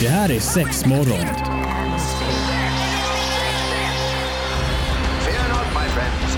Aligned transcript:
Det 0.00 0.08
här 0.08 0.30
är 0.30 0.40
sex 0.40 0.86
morgon. 0.86 1.26
Fear 5.24 5.48
not, 5.48 5.66
my 5.74 5.88
friends. 5.94 6.36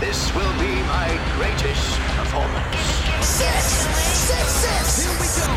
This 0.00 0.32
will 0.34 0.52
be 0.58 0.74
my 0.74 1.08
greatest 1.38 1.98
performance. 2.18 2.76
Six, 3.22 3.64
six, 4.28 4.52
six. 4.64 5.06
Here 5.06 5.16
we 5.20 5.26
go. 5.40 5.52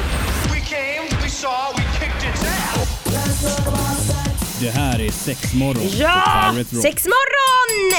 We 0.53 0.59
came, 0.61 1.21
we 1.23 1.29
saw, 1.29 1.73
we 1.77 1.83
kicked 1.99 2.23
its 2.33 2.43
ass. 2.43 2.85
Det 4.61 4.69
här 4.69 4.99
är 5.01 5.11
sex 5.11 5.53
morgon 5.53 5.89
Ja! 5.97 6.53
Sex 6.81 7.05
morgon! 7.05 7.95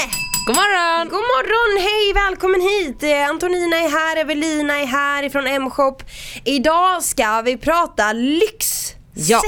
God 0.47 0.55
morgon! 0.55 1.09
God 1.09 1.19
morgon, 1.35 1.81
hej 1.83 2.13
välkommen 2.13 2.61
hit! 2.61 3.03
Eh, 3.03 3.29
Antonina 3.29 3.77
är 3.77 3.89
här, 3.89 4.17
Evelina 4.17 4.79
är 4.79 4.85
här 4.85 5.23
ifrån 5.23 5.47
M-shop. 5.47 5.97
Idag 6.45 7.03
ska 7.03 7.41
vi 7.41 7.57
prata 7.57 8.13
lyxsex. 8.13 8.86
Ja. 9.17 9.41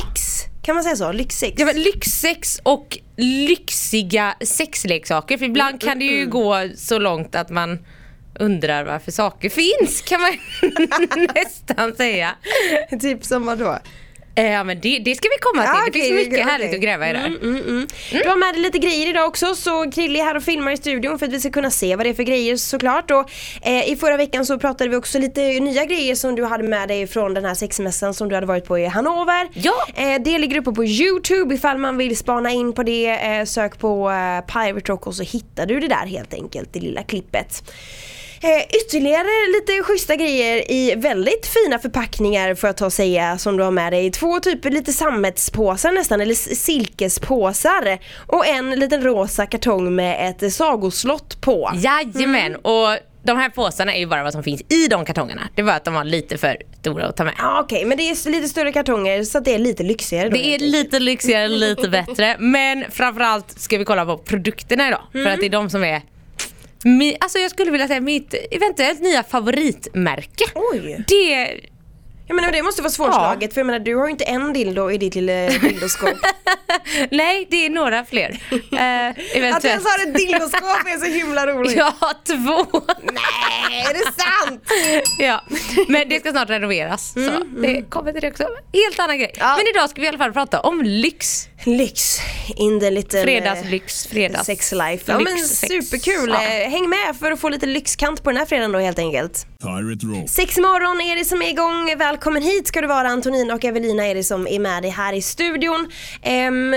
Kan 0.61 0.75
man 0.75 0.83
säga 0.83 0.95
så? 0.95 1.11
Lyxsex? 1.11 1.53
Ja, 1.59 1.71
lyxsex 1.75 2.59
och 2.63 2.97
lyxiga 3.17 4.35
sexleksaker. 4.41 5.37
För 5.37 5.45
ibland 5.45 5.81
kan 5.81 5.99
det 5.99 6.05
ju 6.05 6.25
gå 6.25 6.69
så 6.75 6.99
långt 6.99 7.35
att 7.35 7.49
man 7.49 7.79
undrar 8.39 8.83
varför 8.83 9.11
saker 9.11 9.49
finns 9.49 10.01
kan 10.01 10.21
man 10.21 10.31
nästan 11.35 11.95
säga. 11.95 12.35
typ 13.01 13.25
som 13.25 13.45
vadå? 13.45 13.79
Eh, 14.39 14.59
Ja 14.59 14.63
men 14.63 14.79
det, 14.79 14.99
det 14.99 15.15
ska 15.15 15.27
vi 15.29 15.37
komma 15.41 15.61
till. 15.61 15.71
Ja, 15.75 15.85
det 15.85 15.99
finns 15.99 16.11
mycket 16.11 16.33
okej. 16.33 16.43
härligt 16.43 16.73
att 16.73 16.81
gräva 16.81 17.09
i 17.09 17.13
där. 17.13 17.25
Mm, 17.25 17.41
mm, 17.41 17.67
mm. 17.67 17.87
Du 18.11 18.29
har 18.29 18.37
med 18.37 18.53
dig 18.53 18.61
lite 18.61 18.77
grejer 18.79 19.09
idag 19.09 19.27
också 19.27 19.55
så 19.55 19.91
Krille 19.91 20.19
är 20.19 20.23
här 20.23 20.37
och 20.37 20.43
filmar 20.43 20.71
i 20.71 20.77
studion 20.77 21.19
för 21.19 21.25
att 21.25 21.33
vi 21.33 21.39
ska 21.39 21.49
kunna 21.49 21.71
se 21.71 21.95
vad 21.95 22.05
det 22.05 22.09
är 22.09 22.13
för 22.13 22.23
grejer 22.23 22.55
såklart. 22.55 23.11
Och, 23.11 23.31
eh, 23.61 23.89
I 23.91 23.95
förra 23.95 24.17
veckan 24.17 24.45
så 24.45 24.59
pratade 24.59 24.89
vi 24.89 24.95
också 24.95 25.19
lite 25.19 25.41
nya 25.41 25.85
grejer 25.85 26.15
som 26.15 26.35
du 26.35 26.43
hade 26.45 26.63
med 26.63 26.87
dig 26.87 27.07
från 27.07 27.33
den 27.33 27.45
här 27.45 27.53
sexmässan 27.53 28.13
som 28.13 28.29
du 28.29 28.35
hade 28.35 28.47
varit 28.47 28.65
på 28.65 28.79
i 28.79 28.85
Hannover. 28.85 29.47
Ja. 29.53 29.87
Eh, 29.95 30.21
det 30.21 30.37
ligger 30.37 30.57
uppe 30.57 30.71
på 30.71 30.85
Youtube 30.85 31.55
ifall 31.55 31.77
man 31.77 31.97
vill 31.97 32.17
spana 32.17 32.51
in 32.51 32.73
på 32.73 32.83
det. 32.83 33.07
Eh, 33.09 33.45
sök 33.45 33.79
på 33.79 34.09
eh, 34.09 34.45
Pirate 34.53 34.91
Rock 34.91 35.07
och 35.07 35.15
så 35.15 35.23
hittar 35.23 35.65
du 35.65 35.79
det 35.79 35.87
där 35.87 36.05
helt 36.05 36.33
enkelt, 36.33 36.73
det 36.73 36.79
lilla 36.79 37.03
klippet. 37.03 37.63
Eh, 38.41 38.61
ytterligare 38.85 39.51
lite 39.57 39.83
schyssta 39.83 40.15
grejer 40.15 40.71
i 40.71 40.95
väldigt 40.95 41.45
fina 41.47 41.79
förpackningar 41.79 42.55
för 42.55 42.67
att 42.67 42.77
ta 42.77 42.85
och 42.85 42.93
säga 42.93 43.37
som 43.37 43.57
du 43.57 43.63
har 43.63 43.71
med 43.71 43.93
dig. 43.93 44.11
Två 44.11 44.39
typer 44.39 44.69
lite 44.71 44.93
sammetspåsar 44.93 45.91
nästan, 45.91 46.21
eller 46.21 46.55
silkespåsar. 46.55 47.97
Och 48.27 48.47
en 48.47 48.69
liten 48.69 49.01
rosa 49.03 49.45
kartong 49.45 49.95
med 49.95 50.29
ett 50.29 50.53
sagoslott 50.53 51.41
på. 51.41 51.71
Jajamän 51.75 52.45
Mm. 52.45 52.61
och 52.61 52.97
de 53.23 53.37
här 53.37 53.49
påsarna 53.49 53.93
är 53.95 53.99
ju 53.99 54.05
bara 54.05 54.23
vad 54.23 54.33
som 54.33 54.43
finns 54.43 54.61
i 54.69 54.87
de 54.87 55.05
kartongerna. 55.05 55.41
Det 55.55 55.61
var 55.61 55.73
att 55.73 55.85
de 55.85 55.93
var 55.93 56.03
lite 56.03 56.37
för 56.37 56.57
stora 56.79 57.05
att 57.05 57.17
ta 57.17 57.23
med. 57.23 57.33
Ja 57.37 57.59
okej, 57.63 57.85
men 57.85 57.97
det 57.97 58.03
är 58.03 58.29
lite 58.29 58.47
större 58.47 58.71
kartonger 58.71 59.23
så 59.23 59.37
att 59.37 59.45
det 59.45 59.53
är 59.53 59.59
lite 59.59 59.83
lyxigare 59.83 60.29
då. 60.29 60.37
Det 60.37 60.55
är 60.55 60.59
lite 60.59 60.99
lyxigare, 60.99 61.47
lite 61.47 61.89
bättre. 61.89 62.35
Men 62.39 62.85
framförallt 62.91 63.59
ska 63.59 63.77
vi 63.77 63.85
kolla 63.85 64.05
på 64.05 64.17
produkterna 64.17 64.87
idag. 64.87 65.01
För 65.11 65.25
att 65.25 65.39
det 65.39 65.45
är 65.45 65.49
de 65.49 65.69
som 65.69 65.83
är 65.83 66.01
mi, 66.83 67.17
alltså 67.19 67.39
jag 67.39 67.51
skulle 67.51 67.71
vilja 67.71 67.87
säga 67.87 68.01
mitt 68.01 68.33
eventuellt 68.51 69.01
nya 69.01 69.23
favoritmärke. 69.23 70.45
Oj! 70.55 71.03
Det, 71.07 71.59
Jag 72.27 72.35
menar 72.35 72.51
det 72.51 72.63
måste 72.63 72.81
vara 72.81 72.91
svårslaget 72.91 73.53
för 73.53 73.61
jag 73.61 73.65
menar 73.65 73.79
du 73.79 73.95
har 73.95 74.05
ju 74.05 74.11
inte 74.11 74.23
en 74.23 74.53
dildo 74.53 74.91
i 74.91 74.97
ditt 74.97 75.15
lilla 75.15 75.33
dildoskåp. 75.61 76.13
nej 77.11 77.47
det 77.49 77.65
är 77.65 77.69
några 77.69 78.05
fler. 78.05 78.29
Uh, 78.51 79.09
Att 79.55 79.61
du 79.61 79.67
ens 79.67 79.85
har 79.85 80.07
ett 80.07 80.15
dildoskåp 80.15 80.63
är 80.63 80.99
så 80.99 81.05
himla 81.05 81.47
roligt. 81.47 81.75
Jag 81.77 81.93
har 81.99 82.13
två. 82.25 82.81
Nej, 83.03 83.81
är 83.81 83.93
det 83.93 84.13
sant? 84.13 84.63
ja. 85.19 85.43
Men 85.87 86.09
det 86.09 86.19
ska 86.19 86.31
snart 86.31 86.49
renoveras. 86.49 87.13
Så 87.13 87.43
det 87.61 87.89
kommer 87.89 88.11
till 88.11 88.21
det 88.21 88.27
också. 88.27 88.43
Helt 88.73 88.99
annan 88.99 89.17
grej. 89.19 89.31
Ja. 89.39 89.55
Men 89.57 89.67
idag 89.67 89.89
ska 89.89 90.01
vi 90.01 90.05
i 90.05 90.09
alla 90.09 90.17
fall 90.17 90.33
prata 90.33 90.59
om 90.59 90.81
lyx. 90.83 91.48
Lyx 91.65 92.19
in 92.55 92.79
the 92.79 92.89
little 92.89 93.23
Fredagslyx, 93.23 94.07
fredags 94.07 94.45
sex 94.45 94.71
life. 94.71 95.11
Ja 95.11 95.19
men 95.19 95.37
superkul. 95.37 96.29
Ja. 96.29 96.43
Eh, 96.43 96.69
Häng 96.69 96.89
med 96.89 97.15
för 97.19 97.31
att 97.31 97.39
få 97.39 97.49
lite 97.49 97.65
lyxkant 97.65 98.23
på 98.23 98.29
den 98.29 98.37
här 98.37 98.45
fredagen 98.45 98.71
då 98.71 98.79
helt 98.79 98.99
enkelt. 98.99 99.45
Pirate 99.61 100.05
Rock. 100.05 100.29
Sex 100.29 100.57
morgon 100.57 101.01
är 101.01 101.15
det 101.15 101.25
som 101.25 101.41
är 101.41 101.49
igång. 101.49 101.93
Välkommen 101.97 102.41
hit 102.43 102.67
ska 102.67 102.81
du 102.81 102.87
vara 102.87 103.07
Antonina 103.07 103.53
och 103.53 103.65
Evelina 103.65 104.07
är 104.07 104.15
det 104.15 104.23
som 104.23 104.47
är 104.47 104.59
med 104.59 104.83
dig 104.83 104.91
här 104.91 105.13
i 105.13 105.21
studion. 105.21 105.87
Ehm, 106.21 106.75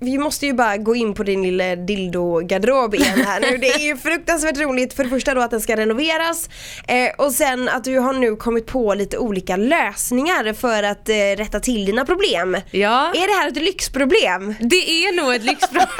vi 0.00 0.18
måste 0.18 0.46
ju 0.46 0.52
bara 0.52 0.76
gå 0.76 0.94
in 0.96 1.14
på 1.14 1.22
din 1.22 1.42
lilla 1.42 1.64
dildo-garderob 1.76 2.94
igen 2.94 3.24
här 3.26 3.40
nu. 3.40 3.56
Det 3.58 3.68
är 3.68 3.78
ju 3.86 3.96
fruktansvärt 3.96 4.58
roligt 4.58 4.92
för 4.94 5.04
det 5.04 5.10
första 5.10 5.34
då 5.34 5.40
att 5.40 5.50
den 5.50 5.60
ska 5.60 5.76
renoveras 5.76 6.48
eh, 6.88 7.24
och 7.26 7.32
sen 7.32 7.68
att 7.68 7.84
du 7.84 7.98
har 7.98 8.12
nu 8.12 8.36
kommit 8.36 8.66
på 8.66 8.94
lite 8.94 9.18
olika 9.18 9.56
lösningar 9.56 10.52
för 10.52 10.82
att 10.82 11.08
eh, 11.08 11.14
rätta 11.14 11.60
till 11.60 11.84
dina 11.86 12.04
problem. 12.04 12.56
Ja. 12.70 13.12
Är 13.14 13.26
det 13.26 13.40
här 13.40 13.48
ett 13.48 13.62
lyxproblem? 13.62 14.23
Det 14.60 15.04
är 15.06 15.16
nog 15.16 15.34
ett 15.34 15.44
lyxproblem. 15.44 15.88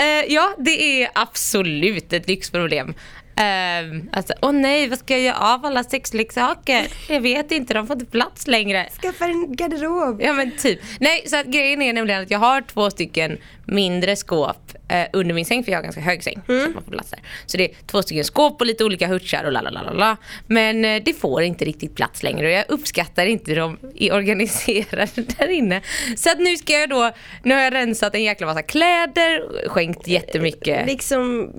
Eh, 0.00 0.24
ja, 0.32 0.54
det 0.58 1.02
är 1.02 1.10
absolut 1.14 2.12
ett 2.12 2.28
lyxproblem. 2.28 2.94
Uh, 3.38 4.02
alltså, 4.12 4.34
åh 4.42 4.52
nej, 4.52 4.88
vad 4.88 4.98
ska 4.98 5.14
jag 5.14 5.22
göra 5.22 5.54
av 5.54 5.66
alla 5.66 5.84
sexleksaker? 5.84 6.86
Jag 7.08 7.20
vet 7.20 7.52
inte, 7.52 7.74
de 7.74 7.86
får 7.86 7.96
inte 7.96 8.10
plats 8.10 8.46
längre. 8.46 8.88
Skaffa 9.02 9.24
en 9.24 9.56
garderob. 9.56 10.22
Ja 10.22 10.32
men 10.32 10.50
typ. 10.50 10.80
Nej, 11.00 11.24
så 11.26 11.36
att 11.36 11.46
grejen 11.46 11.82
är 11.82 11.92
nämligen 11.92 12.22
att 12.22 12.30
jag 12.30 12.38
har 12.38 12.60
två 12.60 12.90
stycken 12.90 13.38
mindre 13.64 14.16
skåp 14.16 14.72
eh, 14.88 15.06
under 15.12 15.34
min 15.34 15.44
säng 15.44 15.64
för 15.64 15.72
jag 15.72 15.78
har 15.78 15.82
ganska 15.82 16.00
hög 16.00 16.22
säng. 16.24 16.40
Så 16.46 16.64
att 16.64 16.74
man 16.74 16.84
får 16.84 16.92
plats 16.92 17.10
där. 17.10 17.20
Så 17.46 17.56
det 17.56 17.64
är 17.64 17.74
två 17.86 18.02
stycken 18.02 18.24
skåp 18.24 18.60
och 18.60 18.66
lite 18.66 18.84
olika 18.84 19.06
hutchar 19.06 19.44
och 19.44 19.52
lalalala. 19.52 20.16
Men 20.46 20.84
eh, 20.84 21.02
det 21.04 21.14
får 21.14 21.42
inte 21.42 21.64
riktigt 21.64 21.94
plats 21.94 22.22
längre 22.22 22.46
och 22.46 22.52
jag 22.52 22.64
uppskattar 22.68 23.26
inte 23.26 23.50
hur 23.50 23.56
de 23.56 23.78
är 23.94 24.14
organiserade 24.14 25.22
där 25.38 25.48
inne. 25.48 25.82
Så 26.16 26.30
att 26.30 26.38
nu 26.38 26.56
ska 26.56 26.72
jag 26.72 26.88
då, 26.88 27.10
nu 27.42 27.54
har 27.54 27.62
jag 27.62 27.74
rensat 27.74 28.14
en 28.14 28.22
jäkla 28.22 28.46
massa 28.46 28.62
kläder, 28.62 29.68
skänkt 29.68 30.08
jättemycket. 30.08 30.86
Liksom 30.86 31.52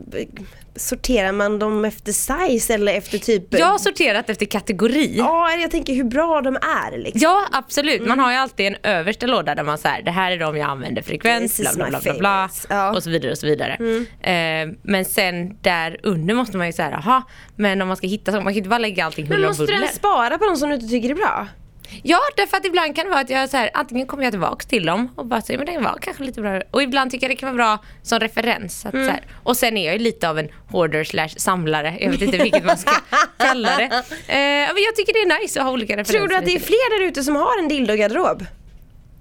sorterar 0.76 1.32
man 1.32 1.60
dem 1.60 1.86
efter 1.86 2.12
size 2.12 2.74
eller 2.74 2.94
efter 2.94 3.18
typ 3.18 3.44
Jag 3.50 3.66
har 3.66 3.78
sorterat 3.78 4.30
efter 4.30 4.46
kategori. 4.46 5.18
Ja, 5.18 5.52
jag 5.52 5.72
tänker 5.72 5.94
hur 5.94 6.04
bra 6.04 6.42
de 6.42 6.56
är 6.56 6.98
liksom. 6.98 7.22
Ja 7.22 7.46
absolut, 7.52 8.08
man 8.08 8.20
har 8.20 8.32
ju 8.32 8.38
alltid 8.38 8.68
en 8.68 8.76
översta 8.84 9.26
låda 9.26 9.56
där 9.56 9.64
man 9.64 9.78
säger 9.78 10.04
det 10.04 10.12
här 10.12 10.32
är 10.32 10.38
de 10.38 10.58
jag 10.58 10.70
använder 10.70 11.02
is 11.44 11.58
bla 11.60 11.74
bla 11.76 11.90
bla 11.90 12.00
bla, 12.00 12.14
bla. 12.14 12.50
Ja. 12.70 12.92
och 12.96 13.04
så 13.04 13.10
vidare 13.10 13.32
och 13.32 13.38
så 13.38 13.48
vidare. 13.48 13.74
Eh, 14.22 14.74
men 14.84 15.06
sen 15.06 15.58
där 15.62 15.98
under 16.04 16.34
måste 16.36 16.58
man 16.58 16.68
ju 16.68 16.74
säga 16.74 16.90
jaha, 16.92 17.24
men 17.56 17.82
om 17.82 17.88
man 17.88 17.98
ska 17.98 18.08
hitta 18.08 18.32
så, 18.32 18.38
man 18.38 18.54
kan 18.54 18.58
inte 18.58 18.70
bara 18.70 18.78
lägga 18.78 19.06
allting 19.06 19.26
Men 19.26 19.32
huller 19.36 19.48
om 19.48 19.50
måste 19.50 19.66
buller. 19.66 19.80
du 19.80 19.88
spara 19.88 20.38
på 20.38 20.46
de 20.46 20.56
som 20.58 20.70
du 20.70 20.76
inte 20.76 20.88
tycker 20.88 21.10
är 21.10 21.16
bra? 21.16 21.48
Ja, 22.04 22.20
därför 22.38 22.58
att 22.58 22.66
ibland 22.66 22.96
kan 22.96 23.06
det 23.06 23.10
vara 23.12 23.22
att 23.22 23.30
jag 23.30 23.50
så 23.50 23.58
här, 23.58 23.70
antingen 23.74 24.08
kommer 24.08 24.24
jag 24.24 24.34
tillbaks 24.34 24.66
till 24.66 24.86
dem 24.86 25.10
och 25.16 25.26
bara 25.26 25.42
säger 25.42 25.58
men 25.58 25.74
det 25.74 25.80
var 25.80 25.98
kanske 26.02 26.24
lite 26.24 26.42
bra. 26.42 26.62
Och 26.72 26.84
ibland 26.84 27.12
tycker 27.12 27.28
jag 27.28 27.32
det 27.38 27.40
kan 27.40 27.58
vara 27.58 27.66
bra 27.78 27.86
som 28.04 28.20
referens. 28.20 28.86
Att, 28.86 28.94
Mm. 28.94 29.06
så 29.06 29.12
här, 29.12 29.22
och 29.44 29.58
sen 29.58 29.78
är 29.78 29.86
jag 29.86 29.94
ju 29.94 30.00
lite 30.00 30.30
av 30.30 30.40
en 30.40 30.50
hoarder 30.72 31.04
slash 31.04 31.28
samlare. 31.38 31.98
Jag 32.00 32.10
vet 32.12 32.22
inte 32.22 32.38
vilket 32.38 32.66
man 32.66 32.78
ska 32.78 32.92
kalla 33.38 33.78
det. 33.78 33.84
Eh, 34.28 34.74
men 34.74 34.84
jag 34.84 34.96
tycker 34.96 35.14
det 35.14 35.20
är 35.36 35.42
nice 35.42 35.60
att 35.60 35.66
ha 35.66 35.74
olika 35.74 35.94
referenser. 35.94 36.14
Tror 36.14 36.28
du 36.28 36.36
att 36.36 36.46
det 36.46 36.56
är 36.56 36.60
fler 36.60 37.00
där 37.00 37.08
ute 37.08 37.24
som 37.24 37.36
har 37.36 37.60
en 37.60 37.68
dildo-garderob? 37.70 38.46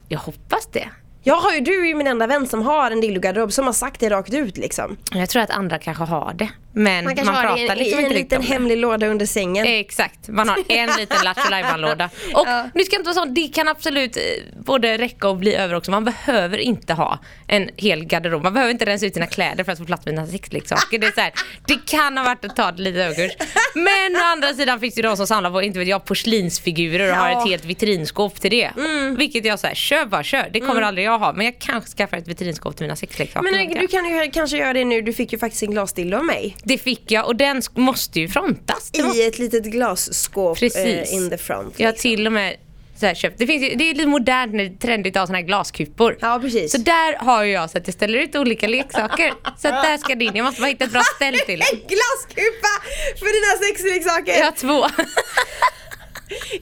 Jag 0.09 0.19
hoppas 0.19 0.67
det. 0.73 0.89
Jag 1.23 1.37
har 1.37 1.53
ju, 1.53 1.61
du 1.61 1.83
är 1.83 1.87
ju 1.87 1.95
min 1.95 2.07
enda 2.07 2.27
vän 2.27 2.47
som 2.47 2.63
har 2.63 2.91
en 2.91 3.01
dildo-garderob 3.01 3.51
som 3.53 3.67
har 3.67 3.73
sagt 3.73 4.01
det 4.01 4.11
rakt 4.11 4.35
ut 4.35 4.57
liksom. 4.57 4.97
Jag 5.15 5.29
tror 5.29 5.43
att 5.43 5.51
andra 5.51 5.79
kanske 5.79 6.05
har 6.05 6.33
det. 6.35 6.49
Men 6.73 7.05
Man 7.05 7.15
man, 7.25 7.35
har 7.35 7.43
pratar 7.43 7.77
i, 7.77 7.79
liksom 7.79 8.01
i 8.01 8.05
en 8.05 8.13
liten 8.13 8.43
hemlig 8.43 8.77
låda 8.79 9.07
under 9.07 9.27
sängen. 9.27 9.67
Exakt, 9.69 10.29
man 10.29 10.49
har 10.49 10.59
en 10.69 10.91
liten 10.99 11.17
Lattjo 11.25 11.77
låda 11.77 12.11
Och 12.35 12.47
Ja. 12.47 12.69
nu 12.75 12.85
ska 12.85 12.95
jag 12.95 13.01
inte 13.01 13.09
vara 13.15 13.27
sån, 13.27 13.35
det 13.35 13.49
kan 13.49 13.69
absolut 13.69 14.17
eh, 14.17 14.23
både 14.65 14.99
räcka 14.99 15.29
och 15.29 15.37
bli 15.37 15.55
över 15.55 15.75
också. 15.75 15.91
Man 15.91 16.05
behöver 16.05 16.59
inte 16.59 16.95
ha 16.95 17.19
en 17.49 17.71
hel 17.77 18.05
garderob. 18.05 18.43
Man 18.43 18.53
behöver 18.55 18.73
inte 18.73 18.85
rensa 18.85 19.07
ut 19.07 19.15
sina 19.15 19.27
kläder 19.27 19.65
för 19.65 19.73
att 19.73 19.79
få 19.79 19.85
plats 19.85 20.07
med 20.07 20.13
sina 20.15 20.27
sexleksaker. 20.27 20.99
Det, 20.99 21.07
är 21.07 21.13
så 21.13 21.21
här, 21.21 21.33
det 21.67 21.87
kan 21.87 22.19
ha 22.19 22.25
varit 22.25 22.45
att 22.45 22.57
ta 22.57 22.73
det 22.73 22.83
lite 22.83 23.05
överkurs. 23.05 23.33
Men 23.75 24.17
å 24.17 24.25
andra 24.25 24.55
sidan 24.55 24.81
finns 24.81 24.95
det 24.95 25.03
de 25.03 25.17
som 25.17 25.27
samlar 25.27 25.51
på, 25.51 25.63
inte 25.63 25.79
vet 25.79 25.89
jag, 25.89 26.05
porslinsfigurer 26.05 27.11
och 27.11 27.17
har 27.17 27.29
Ja. 27.29 27.33
Mm. 27.33 27.43
ett 27.45 27.51
helt 27.51 27.65
vitrinskåp 27.65 28.41
till 28.41 28.51
det. 28.51 28.71
Vilket 29.19 29.45
jag 29.45 29.59
säger, 29.59 29.75
kör 29.75 30.07
bara 30.07 30.23
kör. 30.23 30.49
Det 30.53 30.61
kommer 30.61 30.83
aldrig 30.83 31.07
jag 31.07 31.19
ha. 31.19 31.33
Men 31.33 31.47
jag 31.47 31.59
kanske 31.59 31.91
skaffar 31.91 32.17
ett 32.17 32.29
vitrinskåp 32.29 32.77
till 32.77 32.85
mina 32.85 32.97
sexleksaker. 32.97 33.51
Men 33.53 33.81
du 33.81 33.87
kan 33.89 34.05
ju 34.25 34.31
kanske 34.31 34.57
göra 34.57 34.73
det 34.73 34.85
nu, 34.85 35.03
du 35.03 35.13
fick 35.13 35.33
ju 35.33 35.39
faktiskt 35.39 35.63
en 35.63 35.71
glasdildo 35.71 36.17
av 36.17 36.25
mig. 36.25 36.57
Det 36.65 36.79
fick 36.79 37.11
jag 37.11 37.27
och 37.27 37.37
den 37.37 37.63
måste 37.75 38.21
ju 38.21 38.29
frontas. 38.29 38.91
Det 38.93 39.03
måste 39.03 39.19
I 39.19 39.27
ett 39.27 39.39
litet 39.39 39.65
glasskåp 39.65 40.59
Precis. 40.59 40.85
eh, 40.85 41.15
in 41.15 41.31
the 41.31 41.39
front. 41.39 41.75
Jag 41.77 41.87
har 41.87 41.93
liksom. 41.93 42.11
till 42.11 42.27
och 42.27 42.33
med 42.33 42.57
det, 43.01 43.47
finns, 43.47 43.79
det 43.79 43.91
är 43.91 43.95
lite 43.95 44.07
modernt 44.07 44.55
nu, 44.55 44.77
trendigt 44.81 45.17
att 45.17 45.21
ha 45.21 45.27
såna 45.27 45.39
här 45.39 45.45
glaskupor. 45.45 46.19
Ja 46.21 46.39
precis. 46.43 46.73
Så 46.73 46.79
där 46.79 47.17
har 47.17 47.45
jag 47.45 47.71
så 47.71 47.79
att 47.79 47.87
jag 47.87 47.95
ställer 47.95 48.19
ut 48.19 48.37
olika 48.37 48.67
leksaker. 48.67 49.33
Så 49.59 49.69
att 49.69 49.83
där 49.85 49.99
ska 49.99 50.15
det 50.15 50.25
in. 50.25 50.37
Jag 50.37 50.45
måste 50.45 50.61
bara 50.61 50.67
hitta 50.69 50.85
ett 50.85 50.93
bra 50.93 51.03
ställ 51.17 51.39
till. 51.39 51.63
En 51.73 51.79
glaskupa 51.79 52.73
för 53.19 53.27
dina 53.33 53.69
sexleksaker! 53.69 54.39
Jag 54.39 54.45
har 54.45 54.53
två. 54.53 55.05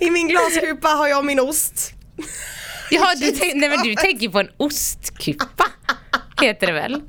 I 0.00 0.10
min 0.10 0.28
glaskupa 0.28 0.88
har 0.88 1.08
jag 1.08 1.25
min 1.25 1.40
ost. 1.40 1.93
Ja, 2.90 3.12
du, 3.16 3.31
tänk, 3.31 3.54
nej, 3.54 3.69
men 3.69 3.82
du 3.82 3.94
tänker 3.94 4.28
på 4.28 4.40
en 4.40 4.48
ostkupa. 4.56 5.64
Heter 6.40 6.66
det 6.66 6.72
väl? 6.72 6.92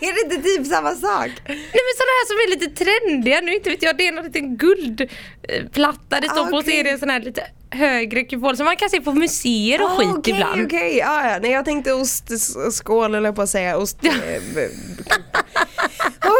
är 0.00 0.28
det 0.28 0.34
inte 0.34 0.48
typ 0.48 0.66
samma 0.66 0.90
sak? 0.94 1.30
Nej 1.46 1.58
men 1.72 1.94
sådana 1.96 2.12
här 2.18 2.26
som 2.26 2.36
är 2.36 2.50
lite 2.60 2.84
trendiga 2.84 3.40
nu, 3.40 3.54
inte 3.54 3.70
vet 3.70 3.82
jag. 3.82 3.96
Det 3.98 4.06
är 4.06 4.12
någon 4.12 4.24
liten 4.24 4.56
guldplatta. 4.56 6.20
Det 6.20 6.28
står 6.28 6.46
på 6.46 6.56
Ah, 6.56 6.60
okej. 6.60 6.72
serien 6.76 6.98
sån 6.98 7.10
här 7.10 7.20
lite 7.20 7.42
högre 7.70 8.22
kupol 8.24 8.56
som 8.56 8.64
man 8.64 8.76
kan 8.76 8.90
se 8.90 9.00
på 9.00 9.12
museer 9.12 9.82
och 9.82 9.90
Ah, 9.90 9.96
skit 9.96 10.08
okej, 10.18 10.34
ibland. 10.34 10.66
Okej, 10.66 10.96
ja, 10.98 11.30
ja. 11.32 11.38
Nej 11.42 11.50
jag 11.50 11.64
tänkte 11.64 11.92
ostskål 11.92 13.14
eller 13.14 13.32
på 13.32 13.42
att 13.42 13.50
säga. 13.50 13.76
Ost... 13.76 13.98
eh, 14.04 14.10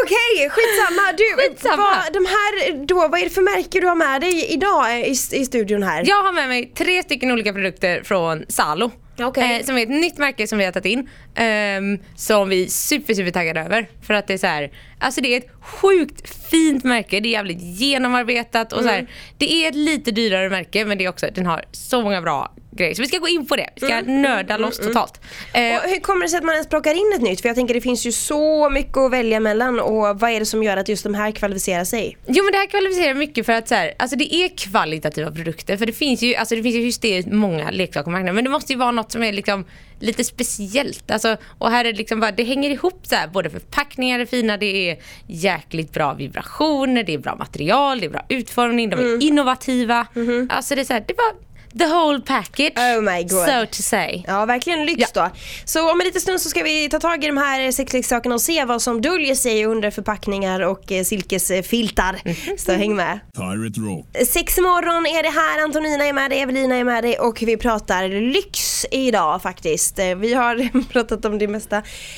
Okej, 0.03 0.49
skitsamma. 0.49 1.11
Du, 1.17 1.23
Skitsamma. 1.41 1.77
Vad, 1.77 2.13
de 2.13 2.25
här, 2.25 2.85
då, 2.85 2.95
vad 2.95 3.19
är 3.19 3.23
det 3.23 3.29
för 3.29 3.41
märke 3.41 3.79
du 3.79 3.87
har 3.87 3.95
med 3.95 4.21
dig 4.21 4.45
idag 4.53 4.99
i, 4.99 5.09
i 5.31 5.45
studion 5.45 5.83
här? 5.83 6.03
Jag 6.07 6.23
har 6.23 6.31
med 6.31 6.47
mig 6.47 6.71
tre 6.77 7.03
stycken 7.03 7.31
olika 7.31 7.53
produkter 7.53 8.03
från 8.03 8.45
Salo. 8.49 8.91
Okay. 9.25 9.59
Eh, 9.59 9.63
som 9.63 9.77
är 9.77 9.81
ett 9.81 9.89
nytt 9.89 10.17
märke 10.17 10.47
som 10.47 10.57
vi 10.57 10.65
har 10.65 10.71
tagit 10.71 10.85
in. 10.85 11.09
Eh, 11.35 11.99
som 12.15 12.49
vi 12.49 12.63
är 12.63 12.67
super 12.67 13.13
super 13.13 13.31
taggade 13.31 13.59
över. 13.61 13.89
För 14.01 14.13
att 14.13 14.27
det 14.27 14.33
är 14.33 14.37
så 14.37 14.47
här, 14.47 14.71
alltså 14.99 15.21
det 15.21 15.33
är 15.33 15.37
ett 15.37 15.49
sjukt 15.61 16.49
fint 16.51 16.83
märke. 16.83 17.19
Det 17.19 17.29
är 17.29 17.31
jävligt 17.31 17.79
genomarbetat 17.79 18.73
och 18.73 18.79
så 18.83 18.89
Mm. 18.89 18.95
här, 18.95 19.07
det 19.37 19.53
är 19.53 19.69
ett 19.69 19.75
lite 19.75 20.11
dyrare 20.11 20.49
märke 20.49 20.85
men 20.85 20.97
det 20.97 21.05
är 21.05 21.09
också, 21.09 21.27
den 21.35 21.45
har 21.45 21.65
så 21.71 22.01
många 22.01 22.21
bra 22.21 22.53
grejer. 22.71 22.93
Så 22.93 23.01
vi 23.01 23.07
ska 23.07 23.17
gå 23.17 23.27
in 23.27 23.45
på 23.47 23.55
det. 23.55 23.69
Vi 23.75 23.81
ska 23.81 23.93
Mm. 23.93 24.21
nörda 24.21 24.57
loss 24.57 24.77
totalt. 24.79 25.21
Eh, 25.53 25.75
Och 25.75 25.89
hur 25.89 25.99
kommer 25.99 26.21
det 26.25 26.29
sig 26.29 26.37
att 26.37 26.43
man 26.43 26.53
ens 26.53 26.67
plockar 26.69 26.93
in 26.93 27.13
ett 27.15 27.21
nytt? 27.21 27.41
För 27.41 27.49
jag 27.49 27.55
tänker 27.55 27.73
det 27.73 27.81
finns 27.81 28.05
ju 28.05 28.11
så 28.11 28.69
mycket 28.69 28.97
att 28.97 29.11
välja 29.11 29.39
mellan 29.39 29.79
och 29.79 30.19
vad 30.19 30.23
är 30.31 30.39
det 30.39 30.45
som 30.45 30.63
gör 30.63 30.77
att 30.77 30.89
just 30.89 31.03
de 31.03 31.13
här 31.15 31.31
kvalificerar 31.31 31.83
sig? 31.83 32.17
Jo 32.27 32.43
men 32.43 32.51
det 32.51 32.57
här 32.57 32.65
kvalificerar 32.67 33.13
mycket 33.13 33.45
för 33.45 33.53
att 33.53 33.67
så 33.67 33.75
här, 33.75 33.93
alltså 33.99 34.15
det 34.17 34.35
är 34.35 34.49
kvalitativa 34.57 35.31
produkter 35.31 35.77
för 35.77 35.85
det 35.85 35.91
finns 35.93 36.21
ju, 36.21 36.35
alltså 36.35 36.55
det 36.55 36.63
finns 36.63 36.75
ju 36.75 36.81
hysteriskt 36.81 37.31
många 37.31 37.71
leksaker 37.71 38.03
på 38.03 38.09
marknaden 38.09 38.35
men 38.35 38.43
det 38.43 38.49
måste 38.49 38.73
ju 38.73 38.79
vara 38.79 38.91
något 38.91 39.11
som 39.11 39.23
är 39.23 39.33
liksom 39.33 39.65
lite 39.99 40.23
speciellt. 40.23 41.11
Alltså, 41.11 41.37
och 41.57 41.71
här 41.71 41.85
är 41.85 41.91
det 41.91 41.97
liksom 41.97 42.19
bara, 42.19 42.31
det 42.31 42.43
hänger 42.43 42.69
ihop 42.69 42.99
så 43.07 43.15
här, 43.15 43.27
både 43.27 43.49
förpackningar 43.49 44.19
är 44.19 44.25
fina, 44.25 44.57
det 44.57 44.89
är 44.91 44.97
jäkligt 45.27 45.93
bra 45.93 46.13
vibrationer, 46.13 47.03
det 47.03 47.13
är 47.13 47.17
bra 47.17 47.35
material, 47.35 47.99
det 47.99 48.05
är 48.05 48.09
bra 48.09 48.25
utformning, 48.29 48.89
de 48.89 48.99
är 48.99 49.03
Mm. 49.03 49.21
innovativa. 49.21 50.07
Alltså 50.49 50.75
det 50.75 50.81
är 50.81 50.85
så 50.85 50.93
här, 50.93 51.03
det 51.07 51.13
var 51.17 51.33
the 51.77 51.85
whole 51.85 52.21
package. 52.21 52.73
Oh 52.77 53.01
my 53.01 53.23
God. 53.23 53.45
So 53.45 53.65
to 53.71 53.83
say. 53.83 54.23
Ja, 54.27 54.45
verkligen 54.45 54.85
lyx 54.85 55.11
då. 55.11 55.29
Så 55.65 55.91
om 55.91 56.01
en 56.01 56.05
liten 56.05 56.21
stund 56.21 56.41
så 56.41 56.49
ska 56.49 56.63
vi 56.63 56.89
ta 56.89 56.99
tag 56.99 57.23
i 57.23 57.27
de 57.27 57.37
här 57.37 57.71
sexleksakerna 57.71 58.35
och 58.35 58.41
se 58.41 58.65
vad 58.65 58.81
som 58.81 59.01
döljer 59.01 59.35
sig 59.35 59.65
under 59.65 59.91
förpackningar 59.91 60.59
och 60.61 60.91
eh, 60.91 61.03
silkesfiltar. 61.03 62.19
Så 62.57 62.71
häng 62.71 62.95
med. 62.95 63.19
Pirate 63.35 63.79
Rock. 63.79 64.27
Sex 64.27 64.57
morgon 64.57 65.05
är 65.05 65.23
det 65.23 65.29
här, 65.29 65.63
Antonina 65.63 66.05
är 66.05 66.13
med 66.13 66.31
dig, 66.31 66.39
Evelina 66.41 66.75
är 66.75 66.83
med 66.83 67.03
dig 67.03 67.19
och 67.19 67.41
vi 67.41 67.57
pratar 67.57 68.09
lyx 68.33 68.85
idag 68.91 69.41
faktiskt. 69.41 69.99
Eh, 69.99 70.05
Vi 70.15 70.33
har 70.33 70.89
pratat 70.93 71.25
om 71.25 71.37
det 71.37 71.47
mesta 71.47 71.77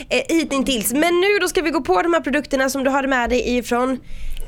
eh, 0.10 0.22
hittills. 0.30 0.94
Men 0.94 1.20
nu 1.22 1.40
då 1.42 1.48
ska 1.48 1.62
vi 1.62 1.70
gå 1.70 1.82
på 1.82 2.02
de 2.02 2.14
här 2.14 2.22
produkterna 2.22 2.70
som 2.70 2.84
du 2.84 2.90
hade 2.90 3.08
med 3.08 3.30
dig 3.30 3.58
ifrån 3.58 3.92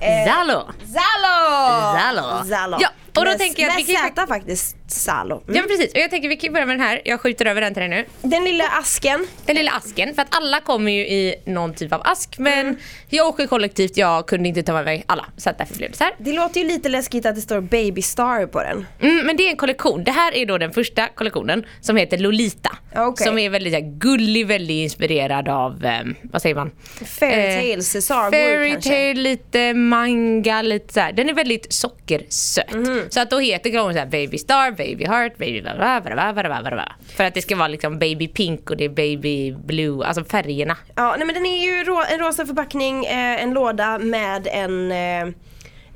eh, 0.01 0.31
Zalo. 0.33 0.59
Zalo! 0.93 1.97
Zalo. 1.99 2.43
Zalo. 2.49 2.77
Ja, 2.81 2.89
och 3.19 3.25
då 3.25 3.31
med, 3.31 3.39
tänker 3.39 3.63
jag 3.63 3.71
att 3.71 3.77
vi 3.77 3.83
kan- 3.93 4.07
Z 4.15 4.27
faktiskt, 4.27 4.75
Zalo. 4.87 5.35
Mm. 5.35 5.55
Ja 5.55 5.61
men 5.61 5.67
precis, 5.69 5.93
och 5.93 5.99
jag 5.99 6.09
tänker 6.09 6.29
vi 6.29 6.35
kan 6.35 6.53
börja 6.53 6.65
med 6.65 6.75
den 6.79 6.85
här. 6.87 7.01
Jag 7.05 7.19
skjuter 7.21 7.45
över 7.45 7.61
den 7.61 7.73
till 7.73 7.81
dig 7.81 7.89
nu. 7.89 8.05
Den 8.21 8.43
lilla 8.43 8.63
asken. 8.67 9.27
Den 9.45 9.55
lilla 9.55 9.71
asken, 9.71 10.15
för 10.15 10.21
att 10.21 10.35
alla 10.35 10.59
kommer 10.59 10.91
ju 10.91 11.01
i 11.07 11.35
någon 11.45 11.73
typ 11.73 11.93
av 11.93 12.01
ask 12.05 12.35
men 12.39 12.59
Mm. 12.59 12.75
jag 13.09 13.27
åker 13.27 13.47
kollektivt, 13.47 13.97
jag 13.97 14.27
kunde 14.27 14.49
inte 14.49 14.63
ta 14.63 14.73
med 14.73 14.85
mig 14.85 15.03
alla 15.07 15.25
så 15.37 15.49
att 15.49 15.57
därför 15.57 15.75
blev 15.75 15.91
det 15.91 15.97
så 15.97 16.03
här. 16.03 16.13
Det 16.17 16.33
låter 16.33 16.61
ju 16.61 16.67
lite 16.67 16.89
läskigt 16.89 17.25
att 17.25 17.35
det 17.35 17.41
står 17.41 17.61
Baby 17.61 18.01
Star 18.01 18.45
på 18.45 18.63
den. 18.63 18.85
Mm, 19.01 19.25
men 19.25 19.37
det 19.37 19.45
är 19.45 19.49
en 19.49 19.55
kollektion. 19.57 20.03
Det 20.03 20.11
här 20.11 20.35
är 20.35 20.45
då 20.45 20.57
den 20.57 20.71
första 20.73 21.07
kollektionen 21.07 21.65
som 21.81 21.95
heter 21.95 22.17
Lolita. 22.17 22.77
Okej. 22.95 23.27
Som 23.27 23.37
är 23.39 23.49
väldigt 23.49 23.73
här, 23.73 23.97
gullig, 23.99 24.47
väldigt 24.47 24.75
inspirerad 24.83 25.49
av, 25.49 25.85
ehm, 25.85 26.15
vad 26.21 26.41
säger 26.41 26.55
man? 26.55 26.71
Fairy 27.05 27.41
Eh, 27.41 27.71
tales, 27.71 28.05
sagor 28.05 28.31
Fairy 28.31 28.71
kanske. 28.71 28.89
tale, 28.89 29.13
lite 29.13 29.73
manga, 29.73 30.61
lite 30.61 30.93
så 30.93 30.99
här. 30.99 31.13
Den 31.13 31.29
är 31.29 31.33
väldigt 31.33 31.73
sockersöt. 31.73 32.73
Mhm. 32.73 33.00
Så 33.09 33.19
att 33.19 33.29
då 33.29 33.39
heter 33.39 33.69
kollektionen 33.69 33.93
så 33.93 33.99
här 33.99 34.05
Baby 34.05 34.37
Star, 34.37 34.71
Baby 34.71 35.05
Heart, 35.05 35.37
Baby 35.37 35.61
va, 35.61 35.73
va, 35.77 36.01
va, 36.15 36.33
va, 36.33 36.61
va, 36.63 36.75
va. 36.75 36.91
För 37.15 37.23
att 37.23 37.33
det 37.33 37.41
ska 37.41 37.55
vara 37.55 37.67
liksom 37.67 37.99
Baby 37.99 38.27
Pink 38.27 38.69
och 38.69 38.77
det 38.77 38.85
är 38.85 38.89
Baby 38.89 39.51
Blue, 39.51 40.05
alltså 40.05 40.23
färgerna. 40.23 40.77
Ja, 40.95 41.15
nej 41.17 41.25
men 41.25 41.35
den 41.35 41.45
är 41.45 41.65
ju 41.65 41.93
en 42.13 42.19
rosa 42.19 42.45
förpackning, 42.45 43.05
eh, 43.05 43.43
en 43.43 43.53
låda 43.53 43.97
med 43.97 44.47
en 44.51 44.91
eh, 44.91 45.21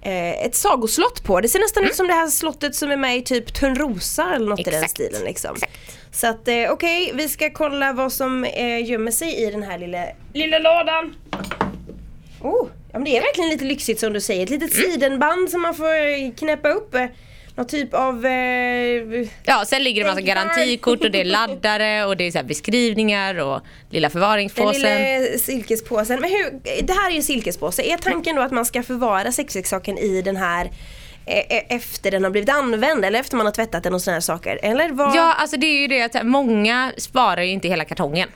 eh, 0.02 0.46
ett 0.46 0.56
sagoslott 0.56 1.24
på. 1.24 1.42
Det 1.42 1.48
ser 1.48 1.60
nästan 1.60 1.84
ut 1.84 1.96
som 1.96 2.08
det 2.08 2.14
här 2.14 2.28
slottet 2.28 2.76
som 2.76 2.92
är 2.92 2.98
med 2.98 3.18
i 3.18 3.22
typ 3.22 3.54
Törnrosa 3.54 4.34
eller 4.36 4.48
något 4.48 4.60
i 4.60 4.64
den 4.64 4.74
Exakt. 4.74 4.92
stilen 4.92 5.22
liksom. 5.24 5.56
Exakt. 5.56 5.72
Så 6.12 6.28
att 6.28 6.50
okej, 6.70 7.12
vi 7.14 7.30
ska 7.30 7.50
kolla 7.50 7.94
vad 7.94 8.12
som 8.12 8.44
eh, 8.44 8.90
gömmer 8.90 9.12
sig 9.12 9.44
i 9.44 9.52
den 9.52 9.64
här 9.64 9.78
lilla, 9.78 10.06
lilla 10.34 10.60
lådan. 10.60 11.16
Oh, 12.42 12.68
ja 12.96 13.00
men 13.00 13.04
det 13.04 13.18
är 13.18 13.22
verkligen 13.22 13.50
lite 13.50 13.66
lyxigt 13.66 14.00
som 14.00 14.14
du 14.14 14.22
säger. 14.22 14.44
Ett 14.44 14.50
litet 14.50 14.74
Mm. 14.78 14.92
sidenband 14.92 15.50
som 15.50 15.62
man 15.62 15.76
får 15.76 16.36
knäppa 16.38 16.70
upp. 16.70 16.96
Eh, 16.96 17.06
någon 17.56 17.68
typ 17.68 17.94
av... 17.94 18.26
Eh, 18.26 18.32
Ja, 19.44 19.64
sen 19.68 19.84
ligger 19.84 20.04
det 20.04 20.10
massa 20.10 20.22
Thank 20.22 20.28
you, 20.28 20.36
garantikort 20.36 21.04
och 21.04 21.12
det 21.12 21.22
är 21.22 21.26
laddare 21.26 22.06
och 22.06 22.18
det 22.18 22.24
är 22.28 22.32
så 22.32 22.44
beskrivningar 22.44 23.36
och 23.40 23.62
lilla 23.90 24.06
Den 24.08 24.12
förvaringspåsen. 24.12 24.82
lilla 24.82 25.38
silkespåsen. 25.38 26.20
Men 26.22 26.30
hur, 26.30 26.60
det 26.86 26.94
här 26.94 27.08
är 27.08 27.12
ju 27.12 27.18
en 27.18 27.24
silkespåse. 27.24 27.82
Är 27.84 27.98
tanken 27.98 28.36
då 28.36 28.42
att 28.42 28.52
man 28.52 28.66
ska 28.66 28.84
förvara 28.84 29.32
sexleksaken 29.32 29.98
i 29.98 30.22
den 30.22 30.36
här 30.38 30.66
eh, 31.26 31.38
eh, 31.58 31.64
efter 31.70 32.12
den 32.12 32.24
har 32.24 32.32
blivit 32.32 32.50
använd 32.50 33.06
eller 33.06 33.20
efter 33.20 33.38
man 33.38 33.46
har 33.46 33.54
tvättat 33.54 33.84
den 33.84 33.94
och 33.94 34.02
sådana 34.02 34.16
här 34.16 34.22
saker? 34.22 34.60
Eller 34.64 34.90
vad? 34.90 35.16
Ja, 35.16 35.34
alltså 35.34 35.58
det 35.58 35.68
är 35.68 35.82
ju 35.82 35.88
det 35.88 36.02
att 36.02 36.26
många 36.26 36.92
sparar 36.98 37.42
ju 37.42 37.52
inte 37.52 37.68
hela 37.68 37.86
kartongen. 37.86 38.30